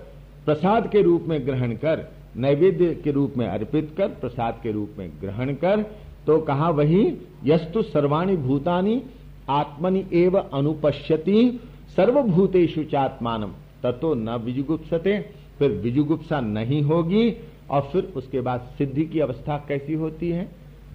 प्रसाद 0.45 0.91
के 0.91 1.03
रूप 1.03 1.25
में 1.29 1.47
ग्रहण 1.47 1.73
कर, 1.73 2.07
नैवेद्य 2.37 2.95
के 2.95 3.11
रूप 3.11 3.35
में 3.37 3.47
अर्पित 3.47 3.95
कर, 3.97 4.09
प्रसाद 4.09 4.61
के 4.63 4.73
रूप 4.73 4.95
में 4.99 5.11
ग्रहण 5.21 5.55
कर 5.55 5.83
तो 6.27 6.39
कहा 6.39 6.71
वही, 6.71 7.17
यस्तु 7.45 7.83
सर्वाणी 7.83 8.37
भूतानी, 8.37 9.03
आत्मनि 9.49 10.05
एव 10.13 10.39
अनुपश्यति, 10.39 11.61
सर्वभूतेषु 11.97 12.85
चात्मान 12.85 13.55
ततो 13.83 14.15
न 14.15 14.31
विजुगुप्सते, 14.31 15.19
फिर 15.59 15.71
विजुगुप्सा 15.71 16.41
नहीं 16.41 16.83
होगी, 16.83 17.37
और 17.71 17.83
फिर 17.83 18.13
उसके 18.17 18.41
बाद 18.41 18.61
सिद्धि 18.79 19.05
की 19.05 19.21
अवस्था 19.21 19.65
कैसी 19.69 19.95
होती 19.95 20.31
है? 20.31 20.49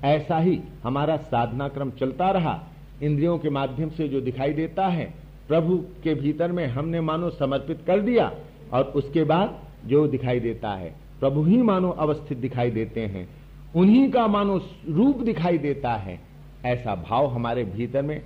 ऐसा 0.03 0.37
ही 0.37 0.59
हमारा 0.83 1.17
साधना 1.17 1.67
क्रम 1.67 1.89
चलता 1.89 2.29
रहा। 2.31 2.63
इंद्रियों 3.03 3.37
के 3.37 3.49
माध्यम 3.49 3.89
से 3.89 4.07
जो 4.07 4.21
दिखाई 4.21 4.53
देता 4.53 4.87
है, 4.87 5.13
प्रभु 5.47 5.77
के 6.03 6.13
भीतर 6.15 6.51
में 6.51 6.65
हमने 6.67 7.01
मानो 7.01 7.29
समर्पित 7.29 7.81
कर 7.87 7.99
दिया 7.99 8.31
और 8.73 8.83
उसके 8.95 9.23
बाद 9.23 9.59
जो 9.85 10.07
दिखाई 10.07 10.39
देता 10.39 10.69
है, 10.69 10.93
प्रभु 11.19 11.43
ही 11.43 11.61
मानो 11.61 11.89
अवस्थित 11.89 12.37
दिखाई 12.37 12.71
देते 12.71 13.01
हैं, 13.01 13.27
उन्हीं 13.75 14.09
का 14.11 14.27
मानो 14.27 14.61
रूप 14.89 15.21
दिखाई 15.21 15.57
देता 15.57 15.93
है। 15.95 16.19
ऐसा 16.65 16.95
भाव 16.99 17.27
हमारे 17.27 17.63
भीतर 17.65 18.01
में 18.01 18.21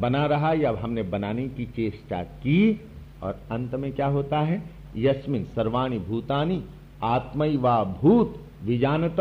बना 0.00 0.24
रहा 0.26 0.52
या 0.52 0.70
हमने 0.80 1.02
बनाने 1.04 1.46
की 1.48 1.64
चेष्टा 1.66 2.22
की 2.22 2.80
और 3.22 3.40
अंत 3.50 3.74
में 3.74 3.92
क्या 3.92 4.06
होता 4.06 4.40
है? 4.40 4.62
यस्मिन 4.96 5.44
सर्वाणी 5.54 5.98
भूतानी 5.98 6.62
आत्मय 7.04 7.56
व 7.56 7.74
भूत 8.00 8.34
विजानत, 8.64 9.20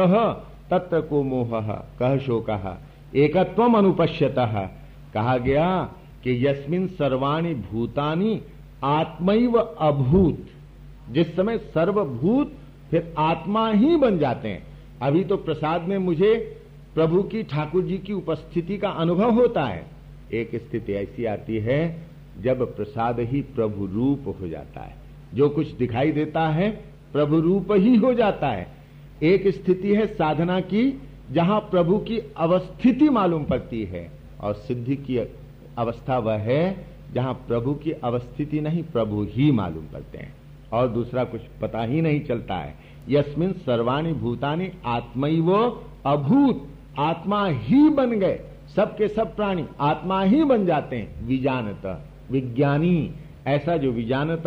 तत्र 0.71 1.01
को 1.01 1.23
मोह 1.23 1.62
कह 1.99 2.17
शोक। 2.17 2.49
एकत्व 3.15 3.63
अनुपश्यत 3.63 4.36
कहा 5.13 5.38
गया 5.38 5.93
कि 6.24 6.48
यस्मिन 6.48 6.88
सर्वाणी 6.88 7.54
भूतानी 7.54 8.41
आत्मैव 8.84 9.54
अभूत। 9.58 10.45
जिस 11.12 11.36
समय 11.36 11.58
सर्वभूत, 11.58 12.54
फिर 12.91 13.15
आत्मा 13.17 13.72
ही 13.72 13.95
बन 13.95 14.17
जाते 14.17 14.48
हैं। 14.48 14.63
अभी 15.02 15.24
तो 15.24 15.38
प्रसाद 15.38 15.82
में 15.82 15.98
मुझे 15.98 16.62
प्रभु 16.95 17.24
की, 17.24 17.43
ठाकुर 17.43 17.84
जी 17.84 17.98
की 17.98 18.13
उपस्थिति 18.13 18.78
का 18.78 18.89
अनुभव 18.89 19.32
होता 19.32 19.63
है। 19.63 19.86
एक 20.34 20.56
स्थिति 20.56 20.93
ऐसी 20.93 21.26
आती 21.26 21.58
है, 21.58 22.08
जब 22.41 22.76
प्रसाद 22.76 23.19
ही 23.19 23.41
प्रभु 23.41 23.86
रूप 23.86 24.38
हो 24.41 24.48
जाता 24.48 24.82
है। 24.82 24.95
जो 25.34 25.50
कुछ 25.50 25.72
दिखाई 25.72 26.12
देता 26.12 26.48
है, 26.48 26.72
प्रभु 27.13 27.39
रूप 27.39 27.67
ही 27.72 27.95
हो 27.95 28.13
जाता 28.13 28.48
है। 28.48 28.67
एक 29.24 29.48
स्थिति 29.48 29.95
है 29.95 30.06
साधना 30.06 30.60
की 30.60 31.02
जहाँ 31.32 31.60
प्रभु 31.60 31.98
की 31.98 32.20
अवस्थिति 32.38 33.10
मालूम 33.10 33.44
पड़ती 33.44 33.84
है 33.84 34.12
और 34.42 34.54
सिद्धि 34.54 34.96
की 34.96 35.18
अवस्था 35.78 36.18
वह 36.18 36.34
है 36.34 36.86
जहाँ 37.13 37.34
प्रभु 37.34 37.74
की 37.74 37.92
अवस्थिति 37.92 38.62
नहीं, 38.62 38.84
प्रभु 38.84 39.28
ही 39.30 39.52
मालूम 39.52 39.84
पड़ते 39.94 40.18
हैं। 40.18 40.34
और 40.74 40.88
दूसरा 40.88 41.24
कुछ 41.24 41.42
पता 41.62 41.82
ही 41.82 42.02
नहीं 42.02 42.22
चलता 42.22 42.56
है। 42.56 42.76
यस्मिन 43.10 43.52
सर्वाणी 43.52 44.13
भूतानी 44.13 44.72
आत्मई 44.86 45.39
वो 45.42 45.84
अभूत, 46.06 46.68
आत्मा 47.00 47.48
ही 47.48 47.89
बन 47.89 48.12
गए। 48.12 48.39
सबके 48.76 49.08
सब 49.08 49.36
प्राणी 49.36 49.65
आत्मा 49.80 50.24
ही 50.24 50.44
बन 50.44 50.65
जाते 50.65 50.96
हैं। 50.96 51.28
विजानत, 51.28 52.06
विज्ञानी, 52.32 53.13
ऐसा 53.48 53.78
जो 53.78 53.92
विजानत, 53.92 54.44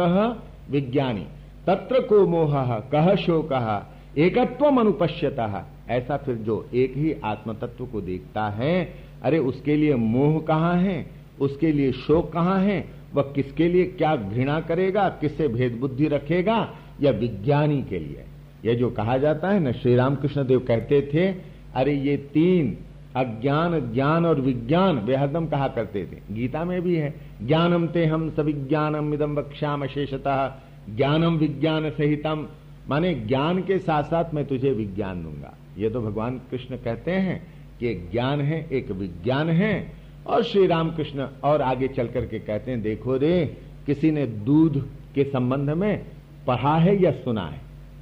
विज्ञानी। 0.70 1.26
तत्र 1.66 2.00
को 2.00 2.26
मोह 2.26 2.74
कह 2.74 3.14
शोक 3.14 3.82
एकत्व 4.18 4.64
अनुपश्यता 4.64 5.66
ऐसा 5.92 6.16
फिर 6.16 6.34
जो 6.34 6.68
एक 6.74 6.96
ही 6.96 7.16
आत्म 7.24 7.52
तत्व 7.52 7.86
को 7.86 8.00
देखता 8.00 8.48
है, 8.48 8.94
अरे 9.22 9.38
उसके 9.38 9.76
लिए 9.76 9.94
मोह 9.94 10.40
कहाँ 10.40 10.76
है? 10.76 11.06
उसके 11.40 11.72
लिए 11.72 11.92
शोक 11.92 12.32
कहाँ 12.32 12.60
है? 12.60 12.88
वह 13.14 13.22
किसके 13.22 13.68
लिए 13.68 13.84
क्या 13.84 14.16
घृणा 14.16 14.60
करेगा? 14.60 15.08
किससे 15.08 15.48
भेद 15.48 15.72
बुद्धि 15.72 16.08
रखेगा? 16.08 16.74
या 17.00 17.10
विज्ञानी 17.10 17.82
के 17.82 17.98
लिए? 17.98 18.24
यह 18.64 18.74
जो 18.74 18.90
कहा 18.90 19.18
जाता 19.18 19.48
है 19.48 19.60
न 19.60 19.72
श्री 19.72 19.96
रामकृष्ण 19.96 20.46
देव 20.46 20.60
कहते 20.60 21.10
थे, 21.14 21.34
अरे 21.74 21.94
ये 21.94 22.16
तीन 22.16 22.78
अज्ञान, 23.16 23.92
ज्ञान 23.94 24.26
और 24.26 24.40
विज्ञान 24.40 24.98
वे 24.98 25.16
हरदम 25.16 25.46
कहा 25.46 25.68
करते 25.68 26.04
थे। 26.04 26.34
गीता 26.34 26.64
में 26.64 26.82
भी 26.82 26.96
है, 26.96 27.14
ज्ञानम 27.46 27.86
ते 27.86 28.06
हम 28.06 28.30
सविज्ञानम 28.30 29.14
इदम 29.14 29.34
वक्ष्याम 29.34 29.84
अशेषतः, 29.84 30.52
ज्ञानम 30.96 31.34
विज्ञान 31.34 31.90
सहितम। 31.90 32.46
माने 32.88 33.14
ज्ञान 33.14 33.62
के 33.62 33.78
साथ 33.78 34.02
साथ 34.02 34.34
मैं 34.34 34.44
तुझे 34.44 34.70
विज्ञान 34.70 35.22
दूँगा। 35.22 35.54
ये 35.78 35.90
तो 35.90 36.00
भगवान 36.00 36.40
कृष्ण 36.50 36.76
कहते 36.76 37.10
हैं 37.10 37.54
कि 37.80 37.88
एक 37.88 38.10
ज्ञान 38.10 38.40
है, 38.40 38.68
एक 38.72 38.90
विज्ञान 38.90 39.50
है, 39.50 39.92
और 40.26 40.42
श्री 40.42 40.66
रामकृष्ण 40.66 41.28
और 41.44 41.62
आगे 41.62 41.88
चल 41.88 42.06
करके 42.06 42.38
कहते 42.38 42.70
हैं, 42.70 42.82
देखो 42.82 43.16
रे, 43.16 43.56
किसी 43.86 44.10
ने 44.10 44.26
दूध 44.26 44.88
के 45.14 45.24
संबंध 45.24 45.70
में 45.70 46.06
पढ़ा 46.46 46.76
है 46.76 47.02
या 47.02 47.10
सुना 47.10 47.46
है? 47.46 47.60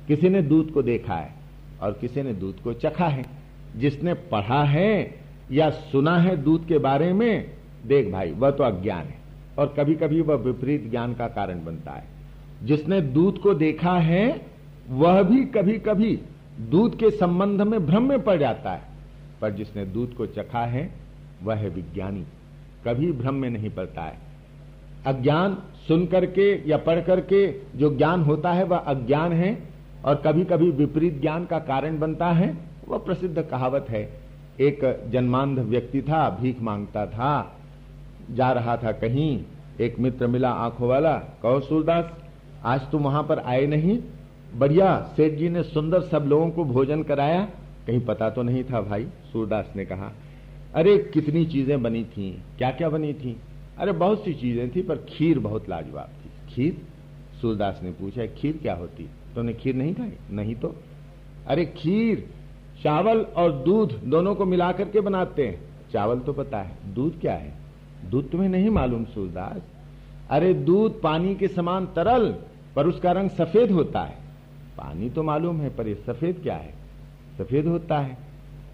किसी 0.08 0.28
ने 0.28 0.42
दूध 0.42 0.72
को 0.72 0.82
देखा 0.82 1.14
है 1.14 1.34
और 1.82 1.92
किसी 1.92 2.22
ने 2.22 2.32
दूध 2.32 2.60
को 2.60 2.72
चखा 2.72 3.08
है? 3.08 3.24
जिसने 3.76 4.14
पढ़ा 4.14 4.64
है 4.64 5.14
या 5.52 5.70
सुना 5.70 6.18
है 6.18 6.36
दूध 6.36 6.66
के 6.66 6.78
बारे 6.78 7.12
में, 7.12 7.50
देख 7.86 8.12
भाई, 8.12 8.32
वह 8.32 8.50
तो 8.50 8.64
अज्ञान 8.64 9.04
है, 9.04 9.14
और 9.58 9.74
कभी 9.78 9.94
कभी 9.94 10.20
वह 10.20 10.34
विपरीत 10.34 10.90
ज्ञान 10.90 11.14
का 11.14 11.28
कारण 11.28 11.64
बनता 11.64 11.92
है। 11.92 12.04
जिसने 12.64 13.00
दूध 13.00 13.38
को 13.38 13.54
देखा 13.54 13.98
है, 13.98 14.46
वह 14.90 15.22
भी 15.22 15.44
कभी 15.44 15.78
कभी 15.78 16.18
दूध 16.58 16.98
के 16.98 17.10
संबंध 17.10 17.62
में 17.62 17.86
भ्रम 17.86 18.08
में 18.08 18.22
पड़ 18.22 18.38
जाता 18.38 18.70
है। 18.70 18.82
पर 19.40 19.50
जिसने 19.50 19.84
दूध 19.84 20.14
को 20.14 20.26
चखा 20.26 20.60
है, 20.60 20.94
वह 21.42 21.54
है 21.54 21.68
विज्ञानी। 21.68 22.24
कभी 22.86 23.12
भ्रम 23.12 23.34
में 23.34 23.50
नहीं 23.50 23.70
पड़ता 23.70 24.02
है। 24.02 24.18
अज्ञान 25.06 25.58
सुन 25.88 26.06
करके 26.06 26.70
या 26.70 26.76
पढ़ 26.76 27.00
करके 27.00 27.54
जो 27.76 27.96
ज्ञान 27.96 28.22
होता 28.22 28.52
है, 28.52 28.64
वह 28.64 28.76
अज्ञान 28.76 29.32
है 29.32 29.62
और 30.04 30.14
कभी 30.14 30.44
कभी 30.44 30.70
विपरीत 30.70 31.20
ज्ञान 31.20 31.44
का 31.44 31.58
कारण 31.58 31.98
बनता 31.98 32.26
है, 32.26 32.56
वह 32.88 32.98
प्रसिद्ध 32.98 33.42
कहावत 33.42 33.86
है। 33.90 34.20
एक 34.60 35.04
जन्मांध 35.08 35.58
व्यक्ति 35.58 36.02
था, 36.02 36.38
भीख 36.40 36.60
माँगता 36.60 37.06
था। 37.06 37.56
जा 38.30 38.52
रहा 38.52 38.76
था 38.76 38.92
कहीं, 38.92 39.44
एक 39.80 39.98
मित्र 39.98 40.26
मिला 40.26 40.50
आँखों 40.50 40.88
वाला, 40.88 41.12
कहो, 41.16 41.60
सूरदास, 41.60 42.10
आज 42.64 42.90
तुम 42.90 43.02
वहाँ 43.02 43.22
पर 43.22 43.38
आए 43.38 43.66
नहीं? 43.66 43.98
बढ़िया, 44.56 45.12
सेठ 45.16 45.38
जी 45.38 45.48
ने 45.48 45.62
सुंदर 45.62 46.00
सब 46.00 46.22
लोगों 46.22 46.50
को 46.50 46.64
भोजन 46.64 47.02
कराया। 47.02 47.48
कहीं 47.86 48.00
पता 48.00 48.30
तो 48.30 48.42
नहीं 48.42 48.64
था 48.64 48.80
भाई, 48.80 49.06
सूरदास 49.32 49.72
ने 49.76 49.84
कहा। 49.84 50.12
अरे, 50.74 50.98
कितनी 50.98 51.44
चीज़ें 51.44 51.82
बनी 51.82 52.04
थी 52.04 52.42
क्या 52.58 52.70
क्या 52.70 52.88
बनी 52.88 53.12
थी? 53.12 53.36
अरे, 53.78 53.92
बहुत 53.92 54.24
सी 54.24 54.34
चीज़ें 54.34 54.70
थी, 54.76 54.82
पर 54.82 54.96
खीर 54.96 55.38
बहुत 55.38 55.68
लाजवाब 55.68 56.08
थी। 56.08 56.54
खीर? 56.54 56.76
सूरदास 57.40 57.80
ने 57.82 57.90
पूछा, 57.90 58.26
खीर 58.26 58.58
क्या 58.62 58.74
होती? 58.74 59.08
तुमने 59.34 59.52
खीर 59.52 59.74
नहीं 59.74 59.94
खाई? 59.94 60.12
नहीं 60.30 60.54
तो? 60.54 60.76
अरे, 61.46 61.64
खीर, 61.64 62.30
चावल 62.82 63.18
और 63.18 63.52
दूध 63.52 64.00
दोनों 64.04 64.34
को 64.34 64.44
मिला 64.44 64.72
करके 64.72 65.00
बनाते 65.00 65.46
हैं। 65.46 65.60
चावल 65.92 66.18
तो 66.20 66.32
पता 66.32 66.58
है, 66.58 66.94
दूध 66.94 67.20
क्या 67.20 67.34
है? 67.34 67.52
दूध 68.10 68.30
तुम्हें 68.30 68.48
नहीं 68.48 68.70
मालूम, 68.70 69.04
सूरदास। 69.04 69.62
अरे, 70.30 70.54
दूध 70.54 71.02
पानी 71.02 71.34
के 71.34 71.48
समान 71.48 71.86
तरल, 71.86 72.36
पर 72.76 72.86
उसका 72.86 73.12
रंग 73.12 73.30
सफ़ेद 73.30 73.70
होता 73.70 74.00
है। 74.00 74.19
पानी 74.80 75.10
तो 75.10 75.22
मालूम 75.22 75.60
है, 75.60 75.76
पर 75.76 75.88
ये 75.88 75.94
सफ़ेद 75.94 76.40
क्या 76.42 76.56
है? 76.56 76.74
सफ़ेद 77.38 77.66
होता 77.66 77.98
है। 77.98 78.18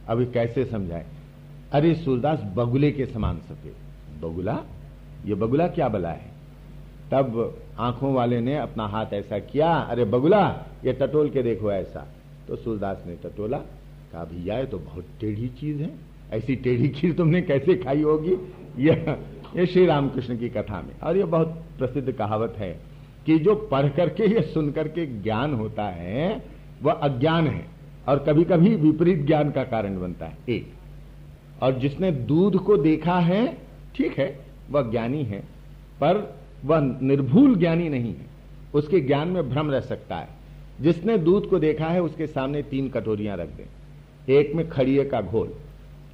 अभी 0.08 0.26
कैसे 0.26 0.64
समझाए? 0.64 1.06
अरे 1.72 1.94
सूरदास, 1.94 2.42
बगुले 2.56 2.92
के 2.92 3.06
समान 3.06 3.38
सफ़ेद। 3.38 3.74
बगुला? 4.24 4.64
ये 5.26 5.34
बगुला 5.34 5.68
क्या 5.68 5.88
बला 5.88 6.10
है? 6.10 6.30
तब 7.12 7.58
आँखों 7.78 8.14
वाले 8.14 8.40
ने 8.40 8.56
अपना 8.56 8.86
हाथ 8.86 9.06
ऐसा 9.12 9.38
किया, 9.38 9.74
अरे 9.74 10.04
बगुला, 10.04 10.66
ये 10.84 10.92
टटोल 10.92 11.30
के 11.30 11.42
देखो 11.42 11.72
ऐसा। 11.72 12.06
तो 12.48 12.56
सूरदास 12.56 13.04
ने 13.06 13.14
टटोला, 13.14 13.58
कहा, 14.12 14.24
भैया, 14.24 14.58
ये 14.58 14.66
तो 14.66 14.78
बहुत 14.78 15.04
टेढ़ी 15.20 15.48
चीज़ 15.48 15.82
है। 15.82 15.90
ऐसी 16.32 16.56
टेढ़ी 16.56 16.88
खीर 16.88 17.12
तुमने 17.12 17.42
कैसे 17.42 17.74
खाई 17.74 18.02
होगी? 18.02 18.36
यह 18.78 19.18
ये 19.56 19.66
श्री 19.66 19.86
रामकृष्ण 19.86 20.38
की 20.38 20.48
कथा 20.48 20.82
में। 20.82 21.00
और 21.00 21.16
ये 21.16 21.24
बहुत 21.24 21.48
प्रसिद्ध 21.78 22.12
कहावत 22.12 22.54
है। 22.58 22.95
कि 23.26 23.38
जो 23.38 23.54
पढ़ 23.54 23.88
करके 23.88 24.24
या 24.24 24.40
सुन 24.40 24.70
करके 24.70 25.06
ज्ञान 25.06 25.54
होता 25.54 25.84
है, 25.84 26.44
वह 26.82 26.92
अज्ञान 26.92 27.46
है। 27.46 27.66
और 28.08 28.18
कभी 28.18 28.44
कभी 28.44 28.76
विपरीत 28.76 29.26
ज्ञान 29.26 29.50
का 29.50 29.64
कारण 29.64 30.00
बनता 30.00 30.26
है। 30.26 30.38
एक। 30.48 30.72
और 31.62 31.78
जिसने 31.78 32.12
दूध 32.12 32.56
को 32.56 32.76
देखा 32.76 33.18
है, 33.18 33.58
ठीक 33.96 34.18
है, 34.18 34.46
वह 34.70 34.90
ज्ञानी 34.90 35.22
है। 35.22 35.40
पर 36.00 36.36
वह 36.64 36.98
निर्भूल 37.02 37.56
ज्ञानी 37.56 37.88
नहीं 37.88 38.08
है। 38.08 38.26
उसके 38.74 39.00
ज्ञान 39.00 39.28
में 39.28 39.50
भ्रम 39.50 39.70
रह 39.70 39.80
सकता 39.80 40.16
है। 40.16 40.28
जिसने 40.80 41.18
दूध 41.18 41.50
को 41.50 41.58
देखा 41.58 41.86
है, 41.86 42.02
उसके 42.02 42.26
सामने 42.26 42.62
तीन 42.62 42.88
कटोरियाँ 42.88 43.36
रख 43.36 43.48
दें। 43.48 43.64
एक 44.34 44.54
में 44.54 44.68
खड़िए 44.68 45.04
का 45.04 45.20
घोल, 45.20 45.54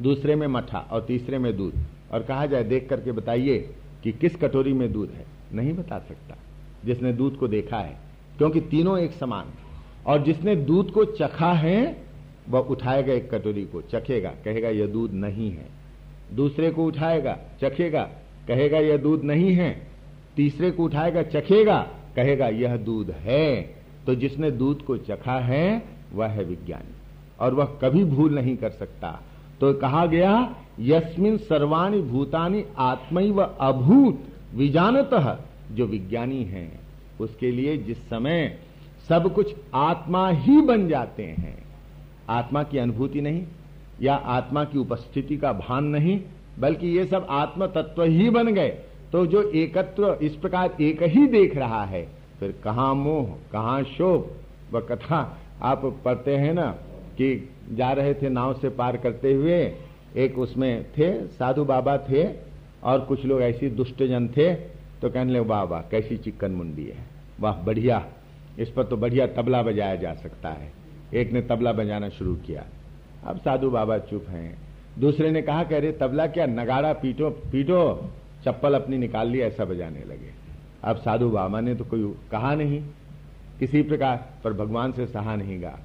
दूसरे 0.00 0.36
में 0.36 0.46
मठा 0.46 0.78
और 0.78 1.02
तीसरे 1.02 1.38
में 1.38 1.56
दूध। 1.56 1.72
और 2.12 2.22
कहा 2.22 2.46
जाए, 2.46 2.64
देख 2.64 2.88
करके 2.88 3.12
बताइए 3.12 3.58
कि 4.02 4.12
किस 4.12 4.36
कटोरी 4.36 4.72
में 4.72 4.92
दूध 4.92 5.10
है। 5.10 5.24
नहीं 5.54 5.72
बता 5.72 5.98
सकता। 5.98 6.36
जिसने 6.84 7.12
दूध 7.12 7.36
को 7.36 7.48
देखा 7.48 7.78
है, 7.78 7.96
क्योंकि 8.38 8.60
तीनों 8.60 8.98
एक 8.98 9.12
समान 9.12 9.44
और 10.06 10.22
जिसने 10.22 10.56
दूध 10.56 10.90
को 10.90 11.04
चखा 11.04 11.52
है, 11.52 12.02
वह 12.48 12.60
उठाएगा 12.60 13.12
एक 13.12 13.34
कटोरी 13.34 13.64
को, 13.64 13.82
चखेगा, 13.82 14.30
कहेगा, 14.44 14.68
यह 14.68 14.86
दूध 14.86 15.12
नहीं 15.12 15.50
है। 15.50 15.66
दूसरे 16.34 16.70
को 16.70 16.84
उठाएगा, 16.84 17.38
चखेगा, 17.62 18.02
कहेगा, 18.48 18.78
यह 18.78 18.96
दूध 18.96 19.24
नहीं 19.24 19.54
है। 19.54 19.86
तीसरे 20.36 20.70
को 20.70 20.84
उठाएगा, 20.84 21.22
चखेगा, 21.22 21.88
कहेगा, 22.16 22.48
यह 22.48 22.76
दूध 22.76 23.10
है। 23.10 23.74
तो 24.06 24.14
जिसने 24.14 24.50
दूध 24.50 24.84
को 24.84 24.96
चखा 24.96 25.38
है, 25.38 25.82
वह 26.14 26.26
है 26.26 26.44
विज्ञानी। 26.44 26.94
और 27.40 27.54
वह 27.54 27.64
कभी 27.64 28.04
भूल 28.04 28.34
नहीं 28.34 28.56
कर 28.56 28.70
सकता। 28.70 29.20
तो 29.60 29.72
कहा 29.72 30.06
गया, 30.06 30.56
यस्मिन 30.80 31.36
सर्वाणी 31.36 32.00
भूतानी 32.00 32.64
आत्मई 32.78 33.30
व 33.30 33.42
अभूत, 33.42 34.20
विजानत 34.54 35.10
जो 35.70 35.86
विज्ञानी 35.86 36.42
है, 36.44 36.68
उसके 37.20 37.50
लिए 37.50 37.76
जिस 37.78 37.98
समय 38.08 38.58
सब 39.08 39.32
कुछ 39.34 39.54
आत्मा 39.74 40.28
ही 40.30 40.60
बन 40.60 40.88
जाते 40.88 41.22
हैं, 41.22 41.56
आत्मा 42.30 42.62
की 42.62 42.78
अनुभूति 42.78 43.20
नहीं, 43.20 43.44
या 44.02 44.14
आत्मा 44.14 44.64
की 44.64 44.78
उपस्थिति 44.78 45.36
का 45.36 45.52
भान 45.54 45.84
नहीं, 45.86 46.20
बल्कि 46.58 46.88
ये 46.88 47.04
सब 47.06 47.26
आत्म 47.30 47.66
तत्व 47.66 48.02
ही 48.02 48.30
बन 48.30 48.52
गए 48.54 48.68
तो 49.12 49.24
जो 49.26 49.42
एकत्व 49.52 50.18
इस 50.22 50.34
प्रकार 50.36 50.76
एक 50.80 51.02
ही 51.04 51.26
देख 51.26 51.56
रहा 51.56 51.84
है, 51.84 52.02
फिर 52.40 52.52
कहा 52.64 52.92
मोह, 52.94 53.24
कहा 53.52 53.82
शोभ 53.88 54.30
व 54.72 54.80
कथा 54.80 55.18
आप 55.62 55.84
पढ़ते 56.04 56.36
हैं 56.36 56.52
ना, 56.54 56.66
कि 56.66 57.48
जा 57.72 57.90
रहे 57.92 58.14
थे 58.14 58.28
नाव 58.28 58.54
से 58.54 58.68
पार 58.70 58.96
करते 58.96 59.32
हुए, 59.32 59.58
एक 60.16 60.38
उसमें 60.38 60.84
थे, 60.92 61.12
साधु 61.28 61.64
बाबा 61.64 61.96
थे, 62.08 62.24
और 62.82 63.00
कुछ 63.00 63.24
लोग 63.24 63.42
ऐसी 63.42 63.68
दुष्ट 63.70 64.02
जन 64.02 64.28
थे 64.28 64.54
तो 65.02 65.10
कहने 65.10 65.30
लगे, 65.30 65.40
वाह 65.40 65.62
वाह, 65.62 65.82
कैसी 65.82 66.16
चिकन 66.16 66.50
मुंडी 66.50 66.84
है। 66.84 67.06
वाह, 67.40 67.56
बढ़िया। 67.56 68.06
इस 68.58 68.70
पर 68.70 68.84
तो 68.84 68.96
बढ़िया 68.96 69.26
तबला 69.26 69.62
बजाया 69.62 69.94
जा 69.94 70.14
सकता 70.14 70.48
है। 70.48 70.72
एक 71.14 71.32
ने 71.32 71.42
तबला 71.42 71.72
बजाना 71.72 72.08
शुरू 72.08 72.34
किया। 72.34 72.64
अब 73.26 73.36
साधु 73.36 73.70
बाबा 73.70 73.98
चुप 73.98 74.26
हैं। 74.28 74.58
दूसरे 74.98 75.30
ने 75.30 75.42
कहा, 75.42 75.64
कह 75.64 75.78
रहे, 75.78 75.92
तबला 75.92 76.26
क्या, 76.26 76.46
नगाड़ा, 76.46 76.92
पीटो 76.92 77.30
पीटो। 77.30 78.10
चप्पल 78.44 78.74
अपनी 78.74 78.98
निकाल 78.98 79.28
ली, 79.28 79.40
ऐसा 79.40 79.64
बजाने 79.64 80.00
लगे। 80.00 80.30
अब 80.84 80.96
साधु 80.96 81.30
बाबा 81.30 81.60
ने 81.60 81.74
तो 81.74 81.84
कोई 81.84 82.14
कहा 82.30 82.54
नहीं। 82.54 82.82
किसी 83.58 83.82
प्रकार 83.82 84.28
पर 84.44 84.52
भगवान 84.52 84.92
से 84.92 85.06
सहा 85.06 85.36
नहीं 85.36 85.62
गा। 85.62 85.78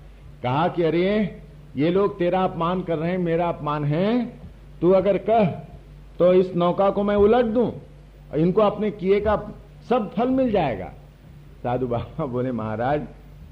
कहा 0.44 0.68
कि, 0.68 0.84
अरे, 0.84 1.40
ये 1.78 1.90
लोग 1.90 2.20
तेरा 2.20 2.44
अपमान 2.44 2.82
कर 2.82 2.98
रहे 2.98 3.12
हैं, 3.12 3.18
मेरा 3.18 3.50
अपमान 3.50 3.86
है। 3.86 4.34
तू 4.82 4.92
अगर 4.92 5.18
कह 5.18 5.46
तो 6.20 6.34
इस 6.34 6.56
नौका 6.56 6.90
को 6.90 7.04
मैं 7.04 7.16
उलट 7.16 7.46
दूँ। 7.46 7.82
इनको 8.36 8.62
अपने 8.62 8.92
किए 8.92 9.20
का 9.20 9.36
सब 9.90 10.12
फल 10.14 10.30
मिल 10.30 10.52
जाएगा। 10.52 10.94
साधु 11.64 11.88
बाबा 11.88 12.26
बोले, 12.26 12.52
महाराज, 12.52 13.02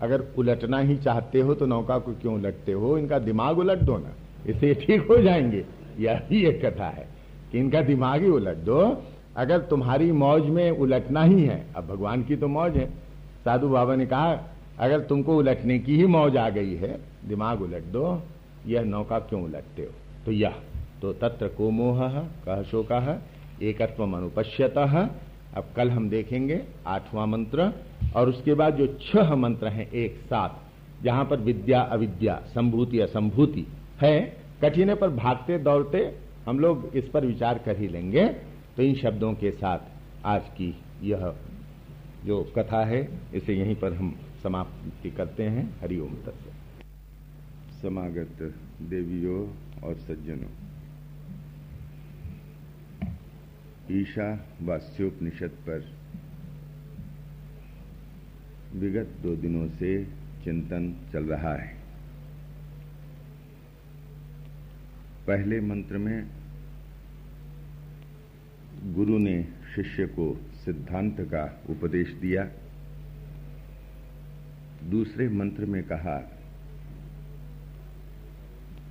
अगर 0.01 0.23
उलटना 0.37 0.79
ही 0.79 0.97
चाहते 0.97 1.39
हो 1.39 1.53
तो 1.53 1.65
नौका 1.65 1.97
को 1.97 2.13
क्यों 2.13 2.33
उलटते 2.35 2.71
हो? 2.71 2.97
इनका 2.97 3.19
दिमाग 3.19 3.57
उलट 3.57 3.79
दो 3.79 3.97
ना 3.97 4.13
इसे 4.47 4.73
ठीक 4.75 5.07
हो 5.07 5.17
जाएँगे। 5.17 5.65
यही 5.99 6.45
एक 6.45 6.65
कथा 6.65 6.87
है 6.87 7.07
कि 7.51 7.59
इनका 7.59 7.81
दिमाग 7.81 8.21
ही 8.21 8.29
उलट 8.29 8.57
दो। 8.57 9.03
अगर 9.37 9.59
तुम्हारी 9.59 10.11
मौज 10.11 10.43
में 10.43 10.71
उलटना 10.71 11.23
ही 11.23 11.43
है, 11.43 11.65
अब 11.75 11.87
भगवान 11.87 12.23
की 12.23 12.35
तो 12.35 12.47
मौज 12.47 12.77
है। 12.77 12.85
साधु 13.45 13.69
बाबा 13.69 13.95
ने 13.95 14.05
कहा, 14.05 14.39
अगर 14.79 14.99
तुमको 14.99 15.37
उलटने 15.37 15.79
की 15.79 15.97
ही 15.97 16.05
मौज 16.05 16.37
आ 16.37 16.49
गई 16.49 16.75
है, 16.75 16.99
दिमाग 17.27 17.61
उलट 17.61 17.83
दो, 17.83 18.21
यह 18.67 18.81
नौका 18.81 19.19
क्यों 19.19 19.43
उलटते 19.43 19.81
हो? 19.81 19.91
तो 20.25 20.31
यह 20.31 20.53
तो 21.01 21.13
तत्र 21.13 21.47
को 21.47 21.69
मोह 21.71 22.07
कह 22.19 22.63
शोक 22.63 22.91
एकत्व 23.61 24.03
अनुपश्यत। 24.05 24.77
अब 24.77 25.71
कल 25.75 25.89
हम 25.89 26.09
देखेंगे 26.09 26.61
आठवां 26.87 27.27
मंत्र 27.27 27.71
और 28.15 28.29
उसके 28.29 28.53
बाद 28.53 28.75
जो 28.75 28.87
छह 29.01 29.35
मंत्र 29.35 29.67
हैं 29.67 29.89
एक 29.91 30.19
साथ, 30.19 31.03
जहाँ 31.03 31.25
पर 31.25 31.39
विद्या, 31.39 31.81
अविद्या, 31.81 32.35
संभूति, 32.47 32.99
असंभूति 32.99 33.65
है, 34.01 34.19
कठिन 34.61 34.93
पर 34.95 35.09
भागते, 35.11 35.57
दौड़ते, 35.59 35.99
हम 36.47 36.59
लोग 36.59 36.91
इस 36.95 37.07
पर 37.09 37.25
विचार 37.25 37.57
कर 37.57 37.77
ही 37.77 37.87
लेंगे। 37.87 38.27
तो 38.77 38.83
इन 38.83 38.95
शब्दों 38.95 39.33
के 39.33 39.51
साथ 39.51 39.79
आज 40.25 40.49
की 40.51 40.73
यह 41.03 41.33
जो 42.25 42.41
कथा 42.57 42.83
है, 42.85 43.07
इसे 43.33 43.53
यहीं 43.53 43.75
पर 43.75 43.93
हम 43.93 44.15
समाप्ति 44.43 45.11
करते 45.11 45.43
हैं। 45.43 45.69
हरिओम 45.81 46.13
तत्व 46.25 46.51
समागत 47.81 48.53
देवियों 48.89 49.41
और 49.83 49.95
सज्जनों 49.97 50.64
ईशा 53.91 54.57
वास्योपनिषद 54.61 55.49
पर। 55.49 55.93
विगत 58.75 59.07
दो 59.23 59.35
दिनों 59.35 59.69
से 59.69 60.05
चिंतन 60.43 61.09
चल 61.13 61.23
रहा 61.23 61.55
है। 61.55 61.75
पहले 65.27 65.61
मंत्र 65.61 65.97
में 65.97 66.27
गुरु 68.83 69.17
ने 69.17 69.47
शिष्य 69.75 70.07
को 70.07 70.39
सिद्धांत 70.65 71.17
का 71.19 71.63
उपदेश 71.69 72.11
दिया। 72.11 72.51
दूसरे 74.89 75.29
मंत्र 75.29 75.65
में 75.65 75.83
कहा 75.83 76.17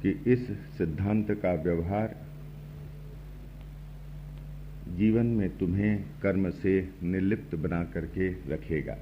कि 0.02 0.22
इस 0.26 0.50
सिद्धांत 0.78 1.30
का 1.30 1.52
व्यवहार 1.52 2.23
जीवन 4.94 5.26
में 5.26 5.58
तुम्हें 5.58 6.04
कर्म 6.22 6.50
से 6.50 6.88
निर्लिप्त 7.02 7.54
बना 7.54 7.84
करके 7.84 8.28
रखेगा। 8.28 8.94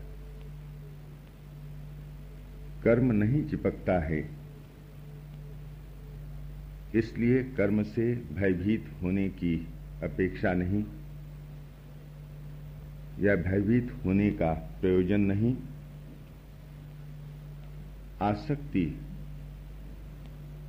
कर्म 2.84 3.12
नहीं 3.12 3.44
चिपकता 3.44 4.00
है। 4.00 4.30
इसलिए 6.94 7.44
कर्म 7.44 7.82
से 7.82 8.14
भयभीत 8.14 8.92
होने 9.02 9.28
की 9.28 9.66
अपेक्षा 10.02 10.52
नहीं। 10.52 10.84
या 13.20 13.36
भयभीत 13.36 13.92
होने 14.04 14.30
का 14.30 14.78
प्रयोजन 14.80 15.20
नहीं। 15.20 15.56
आसक्ति 18.22 19.00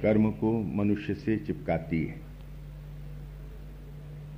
कर्म 0.01 0.31
को 0.31 0.63
मनुष्य 0.63 1.13
से 1.13 1.37
चिपकाती 1.37 2.03
है। 2.03 2.22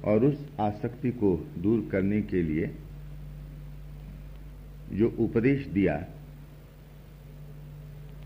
और 0.06 0.26
उस 0.26 0.50
आसक्ति 0.60 1.12
को 1.12 1.48
दूर 1.58 1.90
करने 1.92 2.22
के 2.22 2.42
लिए 2.42 2.76
जो 4.92 5.10
उपदेश 5.20 5.68
दिया, 5.68 6.06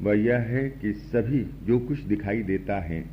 वह 0.02 0.14
यह 0.14 0.38
है 0.38 0.70
कि 0.70 0.94
सभी 0.94 1.66
जो 1.66 1.80
कुछ 1.80 2.00
दिखाई 2.00 2.44
देता 2.44 2.80
है, 2.80 3.06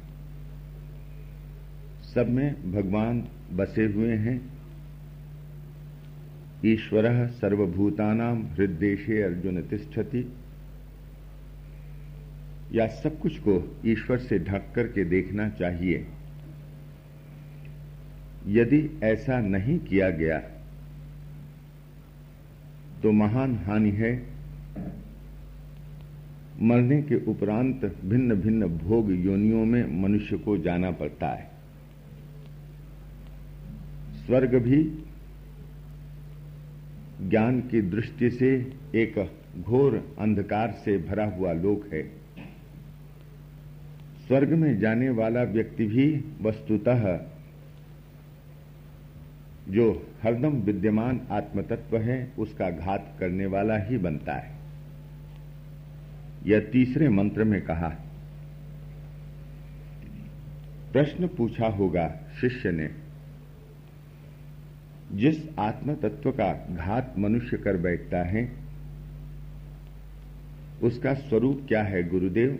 सब 2.15 2.29
में 2.31 2.73
भगवान 2.73 3.29
बसे 3.53 3.85
हुए 3.85 4.13
हैं। 4.13 4.57
ईश्वर 6.65 7.27
सर्वभूतानाम 7.27 8.47
हृदय 8.47 9.23
अर्जुन 9.23 9.63
तिष्ठति। 9.63 10.33
या 12.73 12.87
सब 12.87 13.19
कुछ 13.21 13.39
को 13.39 13.77
ईश्वर 13.87 14.19
से 14.19 14.39
ढक 14.39 14.73
करके 14.75 15.05
देखना 15.05 15.49
चाहिए। 15.49 16.07
यदि 18.49 18.99
ऐसा 19.03 19.41
नहीं 19.41 19.79
किया 19.79 20.11
गया 20.11 20.39
तो 23.03 23.13
महान 23.13 23.57
हानि 23.57 23.91
है। 23.91 24.13
मरने 26.63 27.03
के 27.03 27.17
उपरांत 27.31 27.85
भिन्न 28.05 28.35
भिन्न 28.35 28.67
भोग 28.79 29.11
योनियों 29.13 29.65
में 29.65 30.03
मनुष्य 30.03 30.37
को 30.37 30.57
जाना 30.59 30.91
पड़ता 30.91 31.29
है। 31.29 31.51
स्वर्ग 34.27 34.55
भी 34.55 34.83
ज्ञान 37.23 37.61
की 37.61 37.81
दृष्टि 37.81 38.31
से 38.31 38.73
एक 38.95 39.19
घोर 39.61 39.97
अंधकार 40.19 40.73
से 40.85 40.97
भरा 40.99 41.25
हुआ 41.27 41.53
लोक 41.53 41.87
है। 41.93 42.03
स्वर्ग 44.27 44.53
में 44.53 44.79
जाने 44.79 45.11
वाला 45.11 45.43
व्यक्ति 45.43 45.87
भी 45.87 46.25
वस्तुतः 46.43 47.07
जो 49.69 50.07
हरदम 50.23 50.53
विद्यमान 50.57 51.21
आत्मतत्व 51.31 51.97
है, 51.97 52.33
उसका 52.39 52.71
घात 52.71 53.17
करने 53.21 53.47
वाला 53.47 53.77
ही 53.77 53.99
बनता 53.99 54.35
है। 54.35 54.55
यह 56.47 56.61
तीसरे 56.73 57.09
मंत्र 57.09 57.45
में 57.45 57.61
कहा, 57.63 57.89
प्रश्न 60.93 61.29
पूछा 61.29 61.67
होगा 61.67 62.09
शिष्य 62.41 62.71
ने, 62.71 62.91
जिस 65.13 65.37
आत्म 65.59 65.95
तत्व 65.95 66.31
का 66.31 66.53
घात 66.71 67.15
मनुष्य 67.19 67.57
कर 67.57 67.77
बैठता 67.77 68.23
है, 68.23 68.49
उसका 70.83 71.15
स्वरूप 71.15 71.65
क्या 71.69 71.83
है 71.83 72.09
गुरुदेव? 72.09 72.59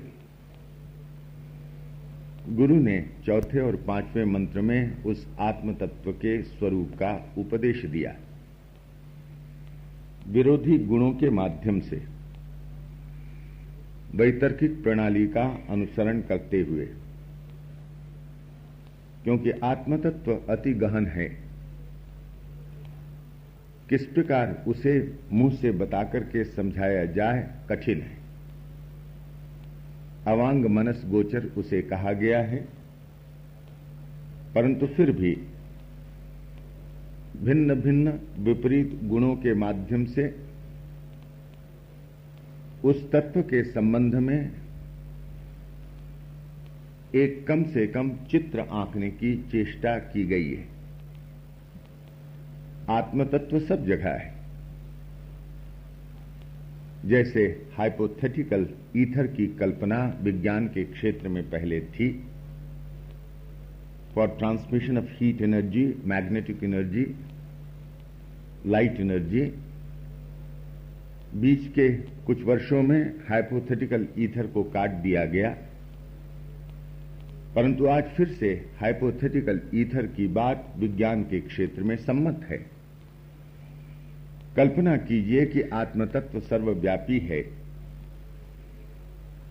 गुरु 2.49 2.75
ने 2.77 2.99
चौथे 3.27 3.61
और 3.61 3.77
पाँचवें 3.77 4.25
मंत्र 4.25 4.61
में 4.61 5.03
उस 5.05 5.27
आत्म 5.41 5.73
तत्व 5.75 6.11
के 6.15 6.41
स्वरूप 6.43 6.91
का 6.93 7.11
उपदेश 7.39 7.85
दिया। 7.85 8.15
विरोधी 10.29 10.79
गुणों 10.79 11.11
के 11.13 11.31
माध्यम 11.31 11.81
से 11.81 12.01
वैतर्किक 14.15 14.83
प्रणाली 14.83 15.27
का 15.29 15.45
अनुसरण 15.71 16.21
करते 16.23 16.61
हुए, 16.61 16.87
क्योंकि 19.25 19.51
आत्मतत्व 19.65 20.33
अति 20.49 20.73
गहन 20.75 21.07
है, 21.07 21.29
किस 23.89 24.07
प्रकार 24.07 24.65
उसे 24.69 24.95
मुँह 25.33 25.55
से 25.55 25.71
बताकर 25.75 26.25
के 26.27 26.45
समझाया 26.47 27.05
जाए 27.13 27.43
कठिन 27.69 28.01
है। 28.01 28.16
अवांग 30.27 30.65
मनस 30.67 31.03
गोचर 31.07 31.45
उसे 31.57 31.83
कहा 31.83 32.13
गया 32.13 32.41
है। 32.41 32.69
परंतु 34.55 34.87
फिर 34.87 35.11
भी 35.13 35.35
भिन्न 37.43 37.75
भिन्न 37.75 38.21
विपरीत 38.39 39.01
गुणों 39.05 39.37
के 39.37 39.55
माध्यम 39.55 40.05
से 40.05 40.47
उस 42.85 43.11
तत्व 43.13 43.43
के 43.43 43.65
संबंध 43.65 44.15
में 44.15 44.53
एक 47.15 47.47
कम 47.47 47.65
से 47.65 47.87
कम 47.87 48.11
चित्र 48.11 48.61
आंकने 48.61 49.11
की 49.11 49.43
चेष्टा 49.43 49.99
की 49.99 50.25
गई 50.25 50.55
है। 50.55 50.69
आत्मतत्व 52.91 53.61
सब 53.61 53.87
जगह 53.87 54.11
है। 54.11 54.36
जैसे 57.05 57.69
हाइपोथेटिकल 57.75 58.69
ईथर 58.97 59.27
की 59.27 59.47
कल्पना 59.47 60.19
विज्ञान 60.23 60.67
के 60.67 60.85
क्षेत्र 60.85 61.29
में 61.29 61.51
पहले 61.51 61.81
थी। 61.81 62.25
For 64.15 64.29
transmission 64.29 64.99
of 64.99 65.05
heat 65.05 65.43
energy 65.43 66.03
magnetic 66.05 66.65
energy 66.65 67.15
light 68.67 69.01
energy 69.01 69.53
बीच 71.41 71.67
के 71.69 71.89
कुछ 71.97 72.43
वर्षों 72.43 72.83
में 72.83 73.15
हाइपोथेटिकल 73.29 74.07
ईथर 74.19 74.47
को 74.47 74.63
काट 74.63 74.91
दिया 74.91 75.25
गया। 75.25 75.57
परंतु 77.55 77.87
आज 77.87 78.05
फिर 78.05 78.29
से 78.29 78.71
हाइपोथेटिकल 78.81 79.61
ईथर 79.75 80.07
की 80.07 80.27
बात 80.29 80.75
विज्ञान 80.77 81.23
के 81.23 81.41
क्षेत्र 81.41 81.83
में 81.83 81.97
सम्मत 81.97 82.47
है। 82.51 82.76
कल्पना 84.57 84.97
कीजिए 84.97 85.47
कि 85.47 85.63
आत्मतत्व 85.63 86.41
सर्वव्यापी 86.41 87.19
है। 87.19 87.41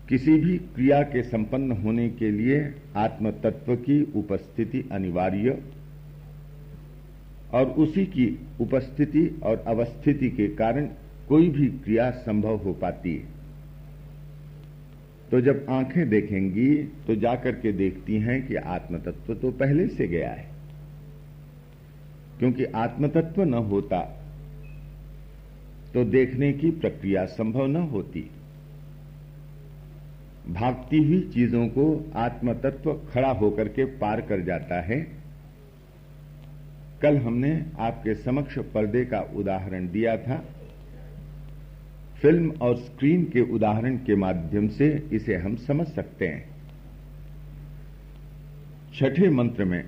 किसी 0.08 0.38
भी 0.38 0.58
क्रिया 0.58 1.02
के 1.02 1.22
संपन्न 1.22 1.72
होने 1.72 2.08
के 2.08 2.30
लिए 2.30 2.74
आत्मतत्व 2.96 3.76
की 3.76 4.02
उपस्थिति 4.16 4.88
अनिवार्य 4.92 5.62
और 7.54 7.66
उसी 7.66 8.04
की 8.06 8.26
उपस्थिति 8.60 9.40
और 9.42 9.64
अवस्थिति 9.66 10.30
के 10.30 10.48
कारण 10.48 10.86
कोई 11.28 11.48
भी 11.48 11.66
क्रिया 11.66 12.10
संभव 12.10 12.56
हो 12.56 12.72
पाती 12.72 13.14
है। 13.16 13.24
तो 15.30 15.40
जब 15.40 15.66
आँखें 15.70 16.08
देखेंगी 16.08 16.74
तो 17.06 17.14
जाकर 17.14 17.52
के 17.52 17.72
देखती 17.72 18.18
हैं 18.18 18.46
कि 18.46 18.54
आत्मतत्व 18.54 19.34
तो 19.34 19.50
पहले 19.50 19.88
से 19.88 20.08
गया 20.08 20.30
है। 20.30 20.48
क्योंकि 22.38 22.64
आत्मतत्व 22.64 23.42
न 23.42 23.54
होता 23.54 24.15
तो 25.96 26.04
देखने 26.04 26.52
की 26.52 26.70
प्रक्रिया 26.70 27.24
संभव 27.24 27.66
न 27.66 27.76
होती। 27.76 28.20
भागती 30.48 30.98
हुई 30.98 31.20
चीज़ों 31.34 31.66
को 31.68 32.12
आत्मतत्व 32.14 32.92
खड़ा 33.12 33.30
होकर 33.32 33.68
के 33.68 33.84
पार 33.84 34.20
कर 34.20 34.40
जाता 34.40 34.80
है। 34.80 35.00
कल 37.02 37.16
हमने 37.16 37.66
आपके 37.78 38.14
समक्ष 38.14 38.58
पर्दे 38.58 39.04
का 39.04 39.20
उदाहरण 39.20 39.88
दिया 39.88 40.16
था। 40.16 40.36
फ़िल्म 42.22 42.50
और 42.50 42.76
स्क्रीन 42.76 43.24
के 43.24 43.40
उदाहरण 43.54 43.96
के 43.96 44.16
माध्यम 44.16 44.68
से 44.68 45.08
इसे 45.12 45.36
हम 45.36 45.56
समझ 45.56 45.86
सकते 45.88 46.28
हैं। 46.28 46.48
छठे 48.94 49.30
मंत्र 49.30 49.64
में, 49.64 49.84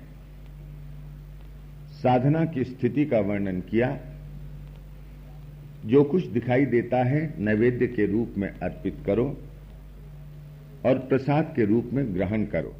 साधना 1.93 2.45
की 2.45 2.63
स्थिति 2.63 3.05
का 3.05 3.19
वर्णन 3.19 3.61
किया 3.61 3.97
जो 5.85 6.03
कुछ 6.03 6.25
दिखाई 6.25 6.65
देता 6.65 7.03
है, 7.03 7.33
नैवेद्य 7.39 7.87
के 7.87 8.05
रूप 8.05 8.33
में 8.37 8.49
अर्पित 8.49 8.97
करो 9.05 9.25
और 10.85 10.99
प्रसाद 10.99 11.53
के 11.55 11.65
रूप 11.65 11.89
में 11.93 12.15
ग्रहण 12.15 12.45
करो। 12.45 12.75